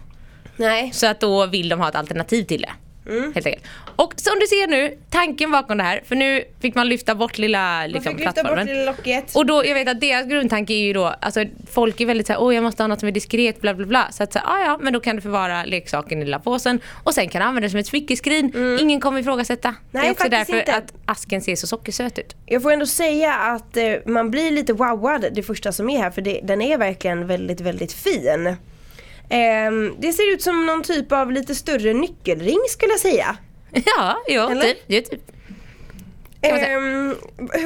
Nej. 0.57 0.89
Så 0.93 1.07
att 1.07 1.19
då 1.19 1.45
vill 1.45 1.69
de 1.69 1.79
ha 1.79 1.89
ett 1.89 1.95
alternativ 1.95 2.43
till 2.43 2.61
det. 2.61 2.71
Mm. 3.09 3.33
Helt 3.33 3.45
enkelt. 3.45 3.65
Och 3.95 4.13
som 4.15 4.33
du 4.39 4.47
ser 4.47 4.67
nu, 4.67 4.97
tanken 5.09 5.51
bakom 5.51 5.77
det 5.77 5.83
här, 5.83 6.01
för 6.05 6.15
nu 6.15 6.43
fick 6.61 6.75
man 6.75 6.89
lyfta 6.89 7.15
bort 7.15 7.37
lilla 7.37 7.59
Man 7.59 7.89
liksom, 7.89 8.03
fick 8.13 8.19
lyfta 8.19 8.33
plattformen. 8.33 8.65
bort 8.65 8.75
lilla 8.75 8.91
locket. 8.91 9.35
Och 9.35 9.45
då, 9.45 9.65
jag 9.65 9.73
vet 9.73 9.87
att 9.87 10.01
deras 10.01 10.27
grundtanke 10.27 10.73
är 10.73 10.77
ju 10.83 10.93
då, 10.93 11.05
alltså 11.05 11.45
folk 11.71 12.01
är 12.01 12.05
väldigt 12.05 12.27
såhär, 12.27 12.41
åh 12.41 12.55
jag 12.55 12.63
måste 12.63 12.83
ha 12.83 12.87
något 12.87 12.99
som 12.99 13.07
är 13.07 13.11
diskret, 13.11 13.61
bla 13.61 13.73
bla 13.73 13.85
bla. 13.85 14.07
Så 14.11 14.23
att 14.23 14.33
säga, 14.33 14.43
ah, 14.47 14.59
ja 14.59 14.79
men 14.81 14.93
då 14.93 14.99
kan 14.99 15.15
du 15.15 15.21
förvara 15.21 15.65
leksaken 15.65 16.21
i 16.21 16.25
lilla 16.25 16.39
påsen 16.39 16.79
och 17.03 17.13
sen 17.13 17.29
kan 17.29 17.41
du 17.41 17.45
använda 17.47 17.65
det 17.65 17.71
som 17.71 17.79
ett 17.79 17.87
smyckeskrin. 17.87 18.77
Ingen 18.81 18.99
kommer 19.01 19.19
ifrågasätta. 19.19 19.67
Mm. 19.69 19.81
Nej, 19.91 20.01
det 20.01 20.07
är 20.07 20.11
också 20.11 20.29
därför 20.29 20.59
inte. 20.59 20.75
att 20.75 20.93
asken 21.05 21.41
ser 21.41 21.55
så 21.55 21.67
sockersöt 21.67 22.19
ut. 22.19 22.35
Jag 22.45 22.61
får 22.61 22.71
ändå 22.71 22.85
säga 22.85 23.33
att 23.33 23.77
eh, 23.77 23.93
man 24.05 24.31
blir 24.31 24.51
lite 24.51 24.73
wowad 24.73 25.25
det 25.31 25.43
första 25.43 25.71
som 25.71 25.89
är 25.89 25.97
här 25.99 26.11
för 26.11 26.21
det, 26.21 26.39
den 26.43 26.61
är 26.61 26.77
verkligen 26.77 27.27
väldigt, 27.27 27.61
väldigt 27.61 27.93
fin. 27.93 28.55
Ehm, 29.29 29.95
det 29.99 30.13
ser 30.13 30.33
ut 30.33 30.41
som 30.41 30.65
någon 30.65 30.83
typ 30.83 31.11
av 31.11 31.31
lite 31.31 31.55
större 31.55 31.93
nyckelring 31.93 32.59
skulle 32.69 32.91
jag 32.91 32.99
säga. 32.99 33.37
Ja, 33.85 34.17
jo, 34.27 34.41
Eller? 34.49 34.61
typ. 34.61 34.77
Jo, 34.87 35.01
typ. 35.01 35.21
Ehm, 36.41 37.15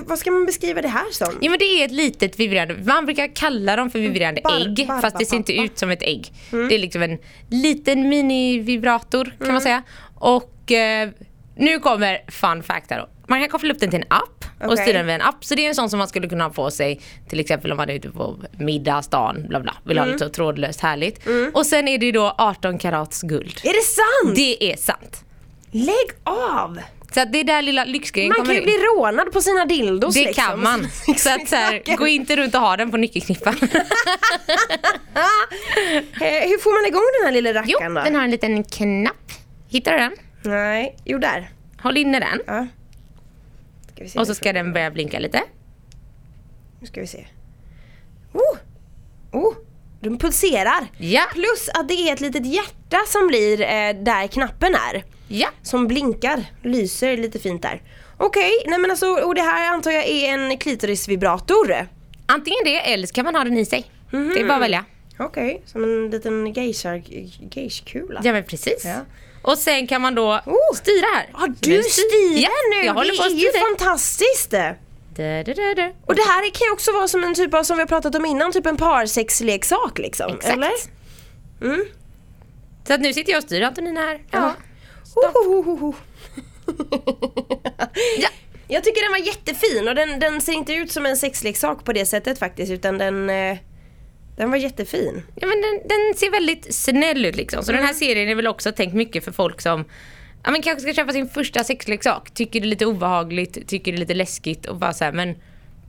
vad 0.06 0.19
ska 0.19 0.31
man 0.31 0.45
beskriva 0.45 0.81
det 0.81 0.88
här 0.88 1.12
som? 1.12 1.27
Ja 1.42 1.50
men 1.50 1.60
det 1.60 1.65
är 1.65 1.86
ett 1.86 1.91
litet 1.91 2.39
vibrerande, 2.39 2.75
man 2.84 3.05
brukar 3.05 3.36
kalla 3.36 3.75
dem 3.75 3.89
för 3.91 4.00
vibrerande 4.00 4.41
Bar- 4.43 4.51
ägg 4.62 4.88
barba- 4.88 5.01
fast 5.01 5.20
det 5.20 5.25
ser 5.25 5.36
inte 5.38 5.53
ut 5.53 5.77
som 5.77 5.89
ett 5.89 6.01
ägg. 6.03 6.34
Det 6.51 6.75
är 6.75 6.79
liksom 6.79 7.01
en 7.01 7.17
liten 7.50 8.10
mini-vibrator 8.10 9.34
kan 9.39 9.51
man 9.53 9.62
säga. 9.62 9.84
Och 10.15 10.72
eh, 10.72 11.10
nu 11.58 11.79
kommer 11.79 12.32
fun 12.32 12.63
fact 12.63 12.91
här 12.91 13.00
då. 13.00 13.10
Man 13.27 13.39
kan 13.39 13.50
koppla 13.50 13.74
upp 13.74 13.80
den 13.80 13.89
till 13.89 14.00
en 14.00 14.06
app 14.10 14.46
och 14.60 14.65
Okej. 14.65 14.77
styra 14.77 14.98
den 14.98 15.06
med 15.06 15.15
en 15.15 15.22
app. 15.22 15.46
Så 15.46 15.56
det 15.56 15.65
är 15.65 15.70
en 15.70 15.75
sån 15.75 15.89
som 15.89 16.00
man 16.00 16.08
skulle 16.08 16.27
kunna 16.30 16.44
ha 16.44 16.51
på 16.51 16.72
sig 16.72 17.01
till 17.30 17.39
exempel 17.39 17.72
om 17.72 17.77
man 17.77 17.89
är 17.89 17.94
ute 17.94 18.10
på 18.10 18.39
middag, 18.60 19.01
stan, 19.01 19.46
bla 19.48 19.60
bla. 19.60 19.74
Vill 19.84 19.98
ha 20.00 20.06
lite 20.06 20.30
trådlöst 20.30 20.82
härligt. 20.82 21.20
Och 21.53 21.65
sen 21.65 21.88
är 21.88 21.98
det 21.98 22.06
ju 22.06 22.12
då 22.12 22.36
18 22.38 22.77
karats 22.77 23.22
guld. 23.22 23.60
Är 23.63 23.74
det 23.74 23.84
sant? 23.86 24.36
Det 24.36 24.72
är 24.72 24.77
sant. 24.77 25.24
Lägg 25.72 26.10
av! 26.24 26.80
Så 27.13 27.20
att 27.22 27.32
det 27.34 27.39
är 27.39 27.44
där 27.44 27.62
lilla 27.62 27.86
lyxgrejen 27.86 28.30
Man 28.30 28.36
kommer 28.36 28.46
kan 28.48 28.56
ju 28.56 28.60
in. 28.62 28.65
bli 28.65 28.74
rånad 28.77 29.32
på 29.34 29.42
sina 29.42 29.65
dildos 29.65 30.13
Det 30.15 30.25
liksom. 30.25 30.44
kan 30.44 30.63
man. 30.63 30.88
Så 31.18 31.30
att 31.30 31.48
så 31.50 31.56
här, 31.56 31.98
gå 31.98 32.08
inte 32.08 32.36
runt 32.36 32.56
och 32.56 32.62
ha 32.62 32.77
den 32.77 32.92
på 32.92 32.98
nyckelknippan. 32.98 33.56
Hur 36.20 36.60
får 36.62 36.82
man 36.82 36.86
igång 36.88 37.01
den 37.20 37.25
här 37.25 37.32
lilla 37.32 37.50
Jo, 37.65 37.77
rackaren 37.77 37.94
då? 37.94 38.01
den 38.03 38.15
har 38.15 38.24
en 38.24 38.32
liten 38.32 38.63
knapp. 38.63 39.32
Hittar 39.70 39.92
du 39.92 39.98
den? 39.98 40.12
Nej, 40.42 40.96
jo 41.06 41.18
där. 41.18 41.50
Håll 41.84 41.98
inne 41.98 42.20
den. 42.20 42.39
Ja. 42.48 42.68
Ska 43.93 44.03
vi 44.03 44.09
se 44.09 44.19
Och 44.19 44.27
så 44.27 44.35
ska 44.35 44.53
den 44.53 44.73
börja 44.73 44.91
blinka 44.91 45.19
lite. 45.19 45.41
Nu 46.79 46.88
ska 46.88 47.01
vi 47.01 47.07
se. 47.07 47.25
Oh! 48.33 48.57
Oh! 49.31 49.53
Den 50.00 50.17
pulserar. 50.17 50.88
Ja. 50.97 51.21
Plus 51.33 51.69
att 51.73 51.88
det 51.88 51.93
är 51.93 52.13
ett 52.13 52.21
litet 52.21 52.45
hjärta 52.45 52.97
som 53.07 53.27
blir 53.27 53.62
eh, 53.62 54.03
där 54.03 54.27
knappen 54.27 54.75
är. 54.75 55.03
Ja. 55.27 55.47
Som 55.62 55.88
blinkar, 55.88 56.45
lyser 56.62 57.17
lite 57.17 57.39
fint 57.39 57.62
där. 57.62 57.81
Okej, 58.17 58.51
nej 58.67 58.79
men 58.79 58.91
alltså, 58.91 59.05
och 59.05 59.35
det 59.35 59.41
här 59.41 59.73
antar 59.73 59.91
jag 59.91 60.07
är 60.07 60.33
en 60.33 60.57
klitorisvibrator. 60.57 61.88
Antingen 62.25 62.59
det 62.63 62.93
eller 62.93 63.07
så 63.07 63.13
kan 63.13 63.25
man 63.25 63.35
ha 63.35 63.43
den 63.43 63.57
i 63.57 63.65
sig. 63.65 63.85
Det 64.12 64.17
är 64.17 64.47
bara 64.47 64.55
att 64.55 64.62
välja. 64.62 64.85
Okej, 65.19 65.62
som 65.65 65.83
en 65.83 66.09
liten 66.09 66.53
geishar, 66.53 67.01
geishkula. 67.51 68.21
Ja 68.23 68.33
men 68.33 68.43
precis. 68.43 68.85
Ja. 68.85 68.95
Och 69.43 69.57
sen 69.57 69.88
kan 69.88 70.01
man 70.01 70.15
då 70.15 70.41
Oh. 70.45 70.75
styra 70.75 71.05
här. 71.15 71.29
Så 71.39 71.47
du 71.47 71.83
styr 71.83 72.43
Ja, 72.43 72.50
nu? 72.71 72.85
jag 72.85 72.93
håller 72.93 73.12
det 73.12 73.17
på 73.17 73.23
att 73.23 73.31
är 73.31 73.35
ju 73.35 73.47
styra. 73.50 73.63
fantastiskt! 73.63 74.51
Da, 75.15 75.43
da, 75.43 75.73
da. 75.75 75.91
Och 76.05 76.15
det 76.15 76.21
här 76.21 76.50
kan 76.53 76.65
ju 76.67 76.71
också 76.73 76.91
vara 76.91 77.07
som 77.07 77.23
en 77.23 77.33
typ 77.33 77.53
av, 77.53 77.63
som 77.63 77.77
vi 77.77 77.81
har 77.81 77.88
pratat 77.88 78.15
om 78.15 78.25
innan, 78.25 78.51
typ 78.51 78.65
en 78.65 78.77
parsexleksak 78.77 79.97
liksom. 80.00 80.33
Exakt. 80.33 80.53
Eller? 80.53 80.71
Mm. 81.62 81.85
Så 82.88 82.93
att 82.93 83.01
nu 83.01 83.13
sitter 83.13 83.31
jag 83.31 83.38
och 83.39 83.43
styr 83.43 83.62
Antonina 83.62 84.01
här. 84.01 84.21
Ja. 84.31 84.53
Ja. 85.15 85.93
Ja. 88.17 88.29
Jag 88.67 88.83
tycker 88.83 89.01
den 89.01 89.12
var 89.12 89.19
jättefin 89.27 89.88
och 89.88 89.95
den, 89.95 90.19
den 90.19 90.41
ser 90.41 90.53
inte 90.53 90.73
ut 90.73 90.91
som 90.91 91.05
en 91.05 91.17
sexleksak 91.17 91.83
på 91.85 91.93
det 91.93 92.05
sättet 92.05 92.39
faktiskt 92.39 92.71
utan 92.71 92.97
den, 92.97 93.29
eh, 93.29 93.57
den 94.37 94.49
var 94.49 94.57
jättefin. 94.57 95.23
Ja, 95.35 95.47
men 95.47 95.61
den, 95.61 95.79
den 95.87 96.13
ser 96.15 96.31
väldigt 96.31 96.75
snäll 96.75 97.25
ut 97.25 97.35
liksom. 97.35 97.63
Så 97.63 97.71
den 97.71 97.83
här 97.83 97.93
serien 97.93 98.29
är 98.29 98.35
väl 98.35 98.47
också 98.47 98.71
tänkt 98.71 98.93
mycket 98.93 99.23
för 99.23 99.31
folk 99.31 99.61
som 99.61 99.85
ja, 100.43 100.51
men 100.51 100.61
kanske 100.61 100.81
ska 100.81 100.93
köpa 100.93 101.13
sin 101.13 101.29
första 101.29 101.63
sexleksak. 101.63 102.31
Tycker 102.33 102.59
det 102.59 102.65
är 102.65 102.69
lite 102.69 102.85
obehagligt, 102.85 103.67
tycker 103.67 103.91
det 103.91 103.97
är 103.97 103.99
lite 103.99 104.13
läskigt 104.13 104.65
och 104.65 104.75
bara 104.75 104.93
så 104.93 105.03
här, 105.03 105.11
men 105.11 105.35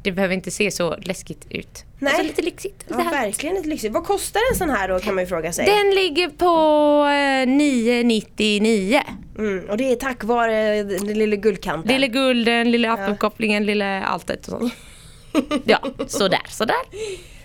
det 0.03 0.13
behöver 0.13 0.35
inte 0.35 0.51
se 0.51 0.71
så 0.71 0.97
läskigt 0.97 1.47
ut. 1.51 1.85
Nej. 1.99 2.11
Alltså 2.13 2.27
lite 2.27 2.43
lyxigt. 2.43 2.85
Lite 2.89 3.03
Ja, 3.03 3.11
verkligen 3.11 3.57
ett 3.57 3.67
lyxigt. 3.67 3.95
Vad 3.95 4.05
kostar 4.05 4.41
en 4.53 4.59
sån 4.59 4.71
här 4.71 4.89
då 4.89 4.99
kan 4.99 5.15
man 5.15 5.25
ju 5.25 5.29
fråga 5.29 5.53
sig. 5.53 5.67
Den 5.67 5.91
ligger 5.91 6.29
på 6.29 6.45
eh, 7.05 7.47
9,99. 7.59 9.01
Mm, 9.39 9.71
och 9.71 9.77
det 9.77 9.93
är 9.93 9.97
tack 9.97 10.25
vare 10.25 10.83
den 10.83 11.19
lilla 11.19 11.37
guldkanten. 11.37 11.93
Lille 11.93 12.09
gulden, 12.09 12.71
lilla 12.71 12.93
Apple-kopplingen, 12.93 13.67
lilla 13.67 14.03
alltet 14.05 14.49
och 14.49 14.61
sånt. 14.61 14.75
Ja, 15.65 15.79
sådär, 16.07 16.43
sådär. 16.49 16.77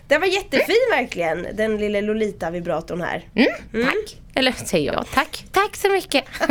Den 0.10 0.22
var 0.22 0.28
jättefin 0.28 0.88
verkligen, 0.92 1.48
den 1.54 1.78
lilla 1.78 2.02
Lolita-vibratorn 2.02 3.02
här. 3.02 3.24
Mm, 3.36 3.86
Tack. 3.86 4.18
Eller 4.36 4.52
säger 4.52 4.94
jag 4.94 5.06
tack. 5.14 5.46
Tack 5.52 5.76
så 5.76 5.90
mycket. 5.90 6.24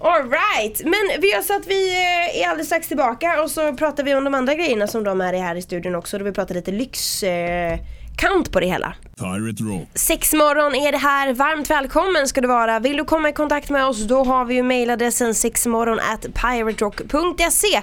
Alright, 0.00 0.84
men 0.84 1.20
vi 1.20 1.30
gör 1.32 1.42
så 1.42 1.56
att 1.56 1.66
vi 1.66 1.90
eh, 1.94 2.42
är 2.42 2.48
alldeles 2.48 2.66
strax 2.66 2.88
tillbaka 2.88 3.42
och 3.42 3.50
så 3.50 3.72
pratar 3.72 4.04
vi 4.04 4.14
om 4.14 4.24
de 4.24 4.34
andra 4.34 4.54
grejerna 4.54 4.86
som 4.86 5.04
de 5.04 5.20
är 5.20 5.32
här 5.32 5.54
i 5.56 5.62
studion 5.62 5.94
också. 5.94 6.18
Då 6.18 6.24
vi 6.24 6.32
pratar 6.32 6.54
lite 6.54 6.70
lyxkant 6.70 7.80
eh, 7.80 7.86
kant 8.16 8.52
på 8.52 8.60
det 8.60 8.66
hela. 8.66 8.94
Pirate 9.18 9.62
Rock. 9.62 9.88
Sexmorgon 9.94 10.74
är 10.74 10.92
det 10.92 10.98
här, 10.98 11.32
varmt 11.32 11.70
välkommen 11.70 12.28
ska 12.28 12.40
du 12.40 12.48
vara. 12.48 12.78
Vill 12.78 12.96
du 12.96 13.04
komma 13.04 13.28
i 13.28 13.32
kontakt 13.32 13.70
med 13.70 13.86
oss 13.86 14.02
då 14.02 14.24
har 14.24 14.44
vi 14.44 14.54
ju 14.54 14.62
mailadressen 14.62 15.34
sexmorgon 15.34 15.98
at 15.98 16.22
piraterock.se 16.22 17.82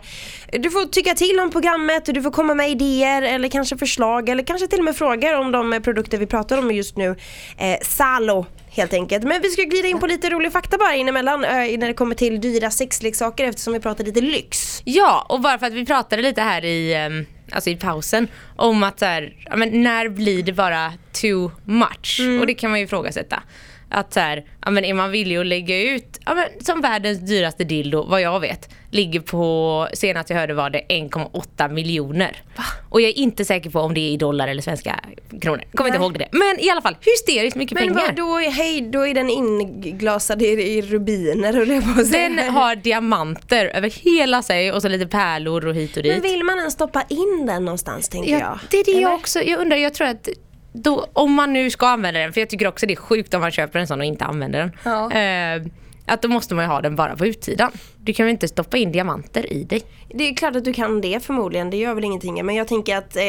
Du 0.60 0.70
får 0.70 0.86
tycka 0.86 1.14
till 1.14 1.40
om 1.40 1.52
programmet, 1.52 2.06
du 2.06 2.22
får 2.22 2.32
komma 2.32 2.54
med 2.54 2.70
idéer 2.70 3.22
eller 3.22 3.50
kanske 3.50 3.78
förslag 3.78 4.30
eller 4.30 4.44
kanske 4.44 4.68
till 4.68 4.80
och 4.80 4.86
med 4.86 4.96
frågor 4.96 5.36
om 5.36 5.52
de 5.52 5.82
produkter 5.84 6.18
vi 6.18 6.26
pratar 6.26 6.58
om 6.58 6.72
just 6.72 6.98
nu. 6.98 7.16
Eh, 7.58 7.78
Salo 7.82 8.46
helt 8.72 8.94
enkelt. 8.94 9.24
Men 9.24 9.42
vi 9.42 9.50
ska 9.50 9.62
glida 9.62 9.88
in 9.88 10.00
på 10.00 10.08
lite 10.08 10.30
rolig 10.30 10.52
fakta 10.52 10.78
bara 10.78 10.96
inemellan 10.96 11.44
eh, 11.44 11.52
när 11.52 11.88
det 11.88 11.94
kommer 11.94 12.16
till 12.16 12.42
dyra 12.42 12.72
sexleksaker 12.72 13.46
eftersom 13.46 13.74
vi 13.74 13.80
pratar 13.80 14.04
lite 14.04 14.22
lyx. 14.22 14.82
Ja, 14.84 15.26
och 15.30 15.42
bara 15.42 15.60
för 15.60 15.66
att 15.66 15.74
vi 15.74 15.86
pratade 15.86 16.22
lite 16.22 16.42
här 16.42 16.66
i, 16.66 16.94
ehm, 16.94 17.26
alltså 17.54 17.70
i 17.70 17.76
pausen 17.76 18.28
om 18.56 18.84
att 18.84 19.00
så 19.00 19.06
här, 19.06 19.34
men 19.56 19.84
när 19.84 20.10
blir 20.10 20.44
det 20.44 20.54
bara 20.54 20.94
too 21.22 21.52
much? 21.66 22.20
Och 22.42 22.48
det 22.48 22.54
kan 22.54 22.70
man 22.70 22.80
ju 22.80 22.86
ifrågasätta. 22.86 23.44
Att 23.92 24.14
så 24.14 24.20
här, 24.20 24.46
ja, 24.66 24.72
men 24.72 24.86
är 24.86 24.94
man 24.94 25.12
villig 25.12 25.38
att 25.38 25.46
lägga 25.46 25.82
ut, 25.82 26.20
ja, 26.26 26.34
men 26.36 26.66
som 26.66 26.82
världens 26.82 27.20
dyraste 27.20 27.64
dildo, 27.64 28.04
vad 28.04 28.22
jag 28.22 28.40
vet, 28.40 28.70
ligger 28.92 29.20
på, 29.20 29.88
senast 29.94 30.30
jag 30.30 30.38
hörde 30.38 30.54
var 30.54 30.70
det 30.70 30.82
1,8 30.90 31.70
miljoner. 31.74 32.44
Och 32.90 33.02
jag 33.02 33.10
är 33.10 33.18
inte 33.18 33.46
säker 33.46 33.70
på 33.70 33.80
om 33.80 33.94
det 33.94 34.00
är 34.00 34.12
i 34.12 34.18
dollar 34.18 34.48
eller 34.48 34.62
svenska 34.62 35.00
kronor. 35.42 35.64
Kommer 35.76 35.90
inte 35.90 36.02
ihåg 36.02 36.20
det. 36.20 36.28
Men 36.32 36.60
i 36.60 36.70
alla 36.70 36.82
fall, 36.82 36.96
hysteriskt 37.02 37.58
mycket 37.58 37.74
Men 37.74 37.88
pengar. 37.88 38.06
vad, 38.08 38.16
då, 38.16 38.38
är, 38.40 38.52
hej, 38.52 38.82
då 38.82 39.08
är 39.08 39.14
den 39.14 39.30
inglasad 39.30 40.42
i, 40.42 40.46
i 40.46 40.82
rubiner 40.82 41.60
och 41.60 41.68
det 41.68 41.82
på 41.82 42.02
att 42.02 42.08
säga. 42.08 42.30
Den 42.30 42.54
har 42.54 42.76
diamanter 42.76 43.66
över 43.66 43.90
hela 43.90 44.42
sig 44.42 44.72
och 44.72 44.82
så 44.82 44.88
lite 44.88 45.08
pärlor 45.08 45.68
och 45.68 45.76
hit 45.76 45.98
och 45.98 46.04
dit. 46.04 46.14
Men 46.14 46.22
vill 46.22 46.44
man 46.44 46.58
ens 46.60 46.74
stoppa 46.74 47.04
in 47.10 47.46
den 47.46 47.66
någonstans 47.66 48.10
tänker 48.10 48.32
jag? 48.32 48.42
Ja, 48.42 48.60
det 48.70 48.78
är 48.78 48.84
det 48.84 48.92
Eller? 48.92 49.02
jag 49.02 49.14
också, 49.14 49.42
jag 49.42 49.60
undrar, 49.60 49.78
jag 49.78 49.94
tror 49.94 50.08
att 50.08 50.30
då, 50.74 51.08
om 51.14 51.34
man 51.34 51.54
nu 51.54 51.70
ska 51.70 51.88
använda 51.88 52.20
den, 52.20 52.34
för 52.34 52.42
jag 52.42 52.50
tycker 52.50 52.68
också 52.68 52.86
det 52.86 52.94
är 52.94 52.98
sjukt 52.98 53.34
om 53.34 53.42
man 53.42 53.52
köper 53.52 53.80
en 53.80 53.88
sån 53.88 54.00
och 54.00 54.06
inte 54.06 54.26
använder 54.26 54.60
den. 54.60 54.72
Ja. 54.84 55.12
Eh, 55.12 55.62
att 56.06 56.22
då 56.22 56.28
måste 56.28 56.56
man 56.56 56.66
ju 56.66 56.70
ha 56.70 56.82
den 56.82 56.96
bara 56.96 57.16
på 57.16 57.26
utsidan. 57.26 57.72
Du 57.98 58.14
kan 58.14 58.26
väl 58.26 58.32
inte 58.32 58.48
stoppa 58.48 58.78
in 58.78 58.92
diamanter 58.92 59.54
i 59.54 59.64
dig? 59.64 59.82
Det 60.10 60.30
är 60.30 60.36
klart 60.36 60.56
att 60.56 60.66
du 60.66 60.74
kan 60.74 61.02
det 61.02 61.24
förmodligen, 61.24 61.70
det 61.70 61.78
gör 61.78 61.94
väl 61.94 62.04
ingenting. 62.04 62.46
Men 62.46 62.56
jag 62.56 62.68
tänker 62.68 62.98
att 62.98 63.16
eh, 63.16 63.24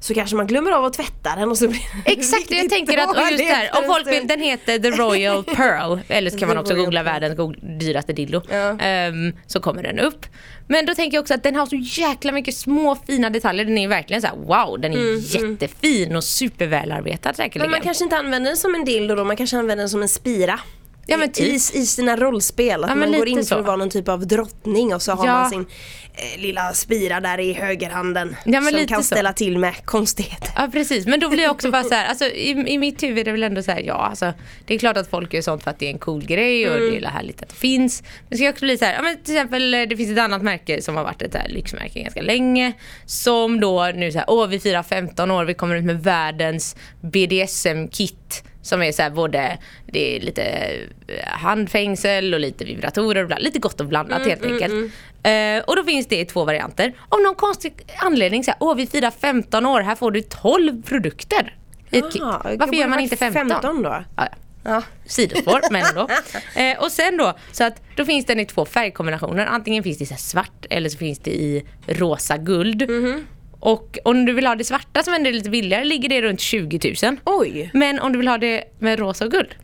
så 0.00 0.14
kanske 0.14 0.36
man 0.36 0.46
glömmer 0.46 0.72
av 0.72 0.84
att 0.84 0.92
tvätta 0.92 1.36
den 1.36 1.48
och 1.48 1.58
så 1.58 1.68
blir 1.68 1.80
Exakt, 2.04 2.50
jag 2.50 2.70
tänker 2.70 2.98
att 2.98 3.10
och 3.10 3.22
just 3.30 3.38
där, 3.38 3.70
om 3.78 3.84
folk 3.86 4.06
vill, 4.06 4.26
den 4.26 4.40
heter 4.40 4.78
The 4.78 4.90
Royal 4.90 5.44
Pearl, 5.56 5.98
eller 6.08 6.30
så 6.30 6.38
kan 6.38 6.48
man 6.48 6.58
också 6.58 6.74
googla 6.74 7.02
världens 7.02 7.56
dyraste 7.80 8.12
dildo. 8.12 8.42
Ja. 8.50 8.78
Ehm, 8.78 9.32
så 9.46 9.60
kommer 9.60 9.82
den 9.82 9.98
upp. 9.98 10.26
Men 10.68 10.86
då 10.86 10.94
tänker 10.94 11.16
jag 11.16 11.22
också 11.22 11.34
att 11.34 11.42
den 11.42 11.56
har 11.56 11.66
så 11.66 11.76
jäkla 11.76 12.32
mycket 12.32 12.56
små 12.56 12.96
fina 13.06 13.30
detaljer. 13.30 13.64
Den 13.64 13.78
är 13.78 13.88
verkligen 13.88 14.22
så 14.22 14.28
här: 14.28 14.36
wow, 14.36 14.80
den 14.80 14.92
är 14.92 15.36
jättefin 15.36 16.16
och 16.16 16.24
supervälarbetad 16.24 17.28
Men 17.28 17.34
säkerligen. 17.34 17.70
man 17.70 17.80
kanske 17.80 18.04
inte 18.04 18.16
använder 18.16 18.50
den 18.50 18.56
som 18.56 18.74
en 18.74 18.84
dildo 18.84 19.14
då, 19.14 19.24
man 19.24 19.36
kanske 19.36 19.58
använder 19.58 19.82
den 19.82 19.88
som 19.88 20.02
en 20.02 20.08
spira. 20.08 20.60
Ja, 21.10 21.16
men 21.16 21.32
typ. 21.32 21.46
I, 21.46 21.54
I 21.54 21.86
sina 21.86 22.16
rollspel, 22.16 22.84
att 22.84 22.90
Ja, 22.90 22.96
man 22.96 23.12
går 23.12 23.28
in 23.28 23.36
för 23.36 23.42
så. 23.44 23.54
att 23.58 23.66
vara 23.66 23.76
någon 23.76 23.90
typ 23.90 24.08
av 24.08 24.26
drottning 24.26 24.94
och 24.94 25.02
så 25.02 25.12
har 25.12 25.26
Ja. 25.26 25.32
man 25.32 25.50
sin 25.50 25.66
eh, 26.14 26.40
lilla 26.40 26.72
spira 26.72 27.20
där 27.20 27.40
i 27.40 27.52
högerhanden. 27.52 28.36
Ja, 28.44 28.62
som 28.62 28.86
kan 28.86 29.02
så. 29.02 29.06
ställa 29.06 29.32
till 29.32 29.58
med 29.58 29.74
konstigheter. 29.84 30.48
Ja 30.56 30.68
precis, 30.72 31.06
men 31.06 31.20
då 31.20 31.28
blir 31.28 31.42
jag 31.42 31.50
också 31.50 31.70
bara 31.70 31.84
så 31.84 31.94
här, 31.94 32.06
alltså, 32.08 32.24
i, 32.24 32.50
i 32.50 32.78
mitt 32.78 33.02
huvud 33.02 33.18
är 33.18 33.24
det 33.24 33.32
väl 33.32 33.42
ändå 33.42 33.62
så 33.62 33.70
här, 33.72 33.80
ja 33.80 33.94
alltså, 33.94 34.32
det 34.66 34.74
är 34.74 34.78
klart 34.78 34.96
att 34.96 35.10
folk 35.10 35.34
gör 35.34 35.42
sånt 35.42 35.62
för 35.64 35.70
att 35.70 35.78
det 35.78 35.86
är 35.86 35.90
en 35.90 35.98
cool 35.98 36.24
grej 36.24 36.70
och 36.70 36.76
Mm. 36.76 36.90
det 36.90 37.06
är 37.06 37.10
härligt 37.10 37.42
att 37.42 37.48
det 37.48 37.54
finns. 37.54 38.02
Men 38.02 38.28
det 38.28 38.36
ska 38.36 38.50
också 38.50 38.64
bli 38.64 38.78
så 38.78 38.84
här, 38.84 38.94
ja, 38.94 39.02
men 39.02 39.22
till 39.22 39.34
exempel 39.36 39.74
eh, 39.74 39.82
det 39.82 39.96
finns 39.96 40.10
ett 40.10 40.18
annat 40.18 40.42
märke 40.42 40.82
som 40.82 40.96
har 40.96 41.04
varit 41.04 41.22
ett 41.22 41.32
så 41.32 41.38
här 41.38 41.48
lyxmärke 41.48 42.00
ganska 42.02 42.22
länge. 42.22 42.72
Som 43.06 43.60
då 43.60 43.92
nu 43.94 44.12
så 44.12 44.18
här, 44.18 44.24
åh 44.30 44.46
vi 44.46 44.60
firar 44.60 44.82
15 44.82 45.30
år, 45.30 45.44
vi 45.44 45.54
kommer 45.54 45.74
ut 45.76 45.84
med 45.84 46.02
världens 46.02 46.76
BDSM-kit. 47.00 48.42
Som 48.62 48.82
är 48.82 48.92
så 48.92 49.02
här 49.02 49.10
både, 49.10 49.58
det 49.86 50.16
är 50.16 50.20
lite 50.20 50.42
eh, 50.42 51.28
handfängsel 51.28 52.34
och 52.34 52.40
lite 52.40 52.64
vibratorer 52.64 53.22
och 53.22 53.28
bla, 53.28 53.38
lite 53.38 53.58
gott 53.58 53.80
och 53.80 53.86
blandat 53.86 54.18
Mm, 54.18 54.28
helt 54.30 54.44
enkelt. 54.44 54.92
Eh, 55.22 55.64
och 55.68 55.76
då 55.76 55.84
finns 55.84 56.06
det 56.06 56.20
i 56.20 56.24
två 56.24 56.44
varianter. 56.44 56.92
Av 57.08 57.20
någon 57.20 57.34
konstig 57.34 57.72
anledning 57.98 58.44
så 58.44 58.50
här, 58.50 58.58
åh 58.60 58.74
vi 58.74 58.86
firar 58.86 59.10
15 59.10 59.66
år, 59.66 59.80
här 59.80 59.94
får 59.94 60.10
du 60.10 60.22
12 60.22 60.82
produkter 60.82 61.56
i 61.90 61.98
ett 61.98 62.12
kit. 62.12 62.22
Det 62.44 62.56
Varför 62.56 62.74
gör 62.74 62.88
man 62.88 63.00
inte 63.00 63.16
15? 63.16 63.48
15 63.48 63.82
då? 63.82 63.88
Ja, 63.88 64.04
ja. 64.16 64.28
Ja. 64.64 64.82
Sidospår, 65.06 65.60
men 65.70 65.84
ändå. 65.84 66.08
Eh, 66.56 66.78
och 66.82 66.92
sen 66.92 67.16
då, 67.16 67.34
så 67.52 67.64
att 67.64 67.82
då 67.96 68.04
finns 68.04 68.26
den 68.26 68.40
i 68.40 68.44
två 68.46 68.64
färgkombinationer. 68.64 69.46
Antingen 69.46 69.82
finns 69.82 69.98
det 69.98 70.04
i 70.04 70.06
svart 70.06 70.66
eller 70.70 70.88
så 70.88 70.98
finns 70.98 71.18
det 71.18 71.30
i 71.30 71.64
rosa 71.86 72.36
guld. 72.36 72.90
Mhm. 72.90 73.26
Och 73.60 73.98
om 74.04 74.24
du 74.24 74.32
vill 74.32 74.46
ha 74.46 74.54
det 74.54 74.64
svarta 74.64 75.02
som 75.02 75.14
ändå 75.14 75.28
är 75.28 75.32
lite 75.32 75.50
billigare 75.50 75.84
ligger 75.84 76.08
det 76.08 76.22
runt 76.22 76.40
20 76.40 76.94
000. 77.02 77.16
Oj! 77.24 77.70
Men 77.74 78.00
om 78.00 78.12
du 78.12 78.18
vill 78.18 78.28
ha 78.28 78.38
det 78.38 78.64
med 78.78 78.98
rosa 78.98 79.24
och 79.24 79.30
guld 79.30 79.54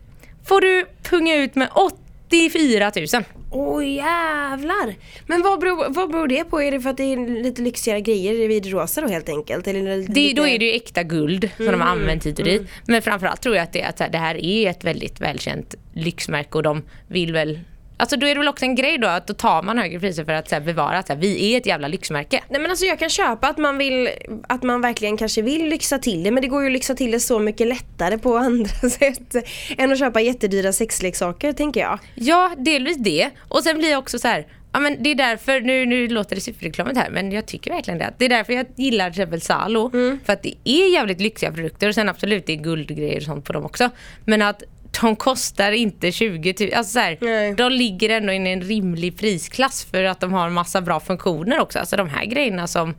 får 0.47 0.61
du 0.61 0.85
punga 1.03 1.35
ut 1.35 1.55
med 1.55 1.69
84 1.73 2.91
000. 3.13 3.23
Åh 3.51 3.85
jävlar! 3.85 4.95
Men 5.27 5.41
vad 5.41 5.59
beror, 5.59 5.93
vad 5.93 6.11
beror 6.11 6.27
det 6.27 6.43
på? 6.43 6.61
Är 6.61 6.71
det 6.71 6.81
för 6.81 6.89
att 6.89 6.97
det 6.97 7.03
är 7.03 7.43
lite 7.43 7.61
lyxigare 7.61 8.01
grejer 8.01 8.47
vid 8.47 8.65
rosa 8.65 9.01
då 9.01 9.07
helt 9.07 9.29
enkelt? 9.29 9.67
Eller 9.67 9.97
lite... 9.97 10.11
Det, 10.11 10.33
då 10.33 10.47
är 10.47 10.59
det 10.59 10.65
ju 10.65 10.71
äkta 10.71 11.03
guld 11.03 11.49
som 11.57 11.65
Mm, 11.65 11.79
de 11.79 11.85
har 11.85 11.91
använt 11.91 12.25
hit 12.25 12.39
och 12.39 12.45
dit. 12.45 12.61
Men 12.87 13.01
framförallt 13.01 13.41
tror 13.41 13.55
jag 13.55 13.63
att 13.63 13.73
det, 13.73 13.83
att 13.83 14.11
det 14.11 14.17
här 14.17 14.35
är 14.45 14.69
ett 14.69 14.83
väldigt 14.83 15.21
välkänt 15.21 15.75
lyxmärke 15.93 16.57
och 16.57 16.63
de 16.63 16.83
vill 17.07 17.33
väl 17.33 17.59
Alltså 17.97 18.17
då 18.17 18.27
är 18.27 18.35
det 18.35 18.39
väl 18.39 18.47
också 18.47 18.65
en 18.65 18.75
grej 18.75 18.97
då 18.97 19.07
att 19.07 19.27
då 19.27 19.33
tar 19.33 19.63
man 19.63 19.77
högre 19.77 19.99
priser 19.99 20.25
för 20.25 20.33
att 20.33 20.49
så 20.49 20.55
här, 20.55 20.61
bevara 20.61 20.97
att 20.97 21.07
så 21.07 21.13
här, 21.13 21.19
vi 21.19 21.53
är 21.53 21.57
ett 21.57 21.65
jävla 21.65 21.87
lyxmärke. 21.87 22.43
Nej 22.49 22.61
men 22.61 22.71
alltså 22.71 22.85
jag 22.85 22.99
kan 22.99 23.09
köpa 23.09 23.47
att 23.47 23.57
man 23.57 23.77
vill, 23.77 24.09
att 24.47 24.63
man 24.63 24.81
verkligen 24.81 25.17
kanske 25.17 25.41
vill 25.41 25.69
lyxa 25.69 25.99
till 25.99 26.23
det 26.23 26.31
men 26.31 26.41
det 26.41 26.47
går 26.47 26.61
ju 26.61 26.67
att 26.67 26.73
lyxa 26.73 26.95
till 26.95 27.11
det 27.11 27.19
så 27.19 27.39
mycket 27.39 27.67
lättare 27.67 28.17
på 28.17 28.37
andra 28.37 28.89
sätt 28.89 29.35
än 29.77 29.91
att 29.91 29.99
köpa 29.99 30.21
jättedyra 30.21 30.73
sexleksaker 30.73 31.53
tänker 31.53 31.79
jag. 31.79 31.99
Ja, 32.15 32.51
delvis 32.57 32.97
det. 32.97 33.29
Och 33.47 33.63
sen 33.63 33.77
blir 33.77 33.89
jag 33.89 33.99
också 33.99 34.19
så 34.19 34.27
här, 34.27 34.47
ja 34.71 34.79
men 34.79 35.03
det 35.03 35.11
är 35.11 35.15
därför, 35.15 35.61
nu, 35.61 35.85
nu 35.85 36.07
låter 36.07 36.35
det 36.35 36.41
superreklamet 36.41 36.97
här 36.97 37.09
men 37.09 37.31
jag 37.31 37.45
tycker 37.45 37.71
verkligen 37.71 37.97
det. 37.97 38.13
Det 38.17 38.25
är 38.25 38.29
därför 38.29 38.53
jag 38.53 38.65
gillar 38.75 39.09
till 39.09 39.21
exempel 39.21 39.41
Salo. 39.41 39.91
För 40.25 40.33
att 40.33 40.43
det 40.43 40.53
är 40.63 40.93
jävligt 40.93 41.21
lyxiga 41.21 41.51
produkter 41.51 41.87
och 41.87 41.95
sen 41.95 42.09
absolut 42.09 42.45
det 42.45 42.53
är 42.53 42.57
guldgrejer 42.57 43.17
och 43.17 43.23
sånt 43.23 43.45
på 43.45 43.53
dem 43.53 43.65
också. 43.65 43.89
Men 44.25 44.41
att 44.41 44.63
de 45.01 45.15
kostar 45.15 45.71
inte 45.71 46.11
20 46.11 46.55
000, 46.59 46.73
alltså 46.73 46.93
så 46.93 46.99
här, 46.99 47.17
Nej. 47.21 47.53
de 47.53 47.71
ligger 47.71 48.09
ändå 48.09 48.33
i 48.33 48.35
en 48.35 48.61
rimlig 48.61 49.17
prisklass 49.17 49.85
för 49.91 50.03
att 50.03 50.19
de 50.19 50.33
har 50.33 50.47
en 50.47 50.53
massa 50.53 50.81
bra 50.81 50.99
funktioner 50.99 51.59
också. 51.59 51.79
Alltså 51.79 51.97
de 51.97 52.09
här 52.09 52.25
grejerna 52.25 52.67
som 52.67 52.95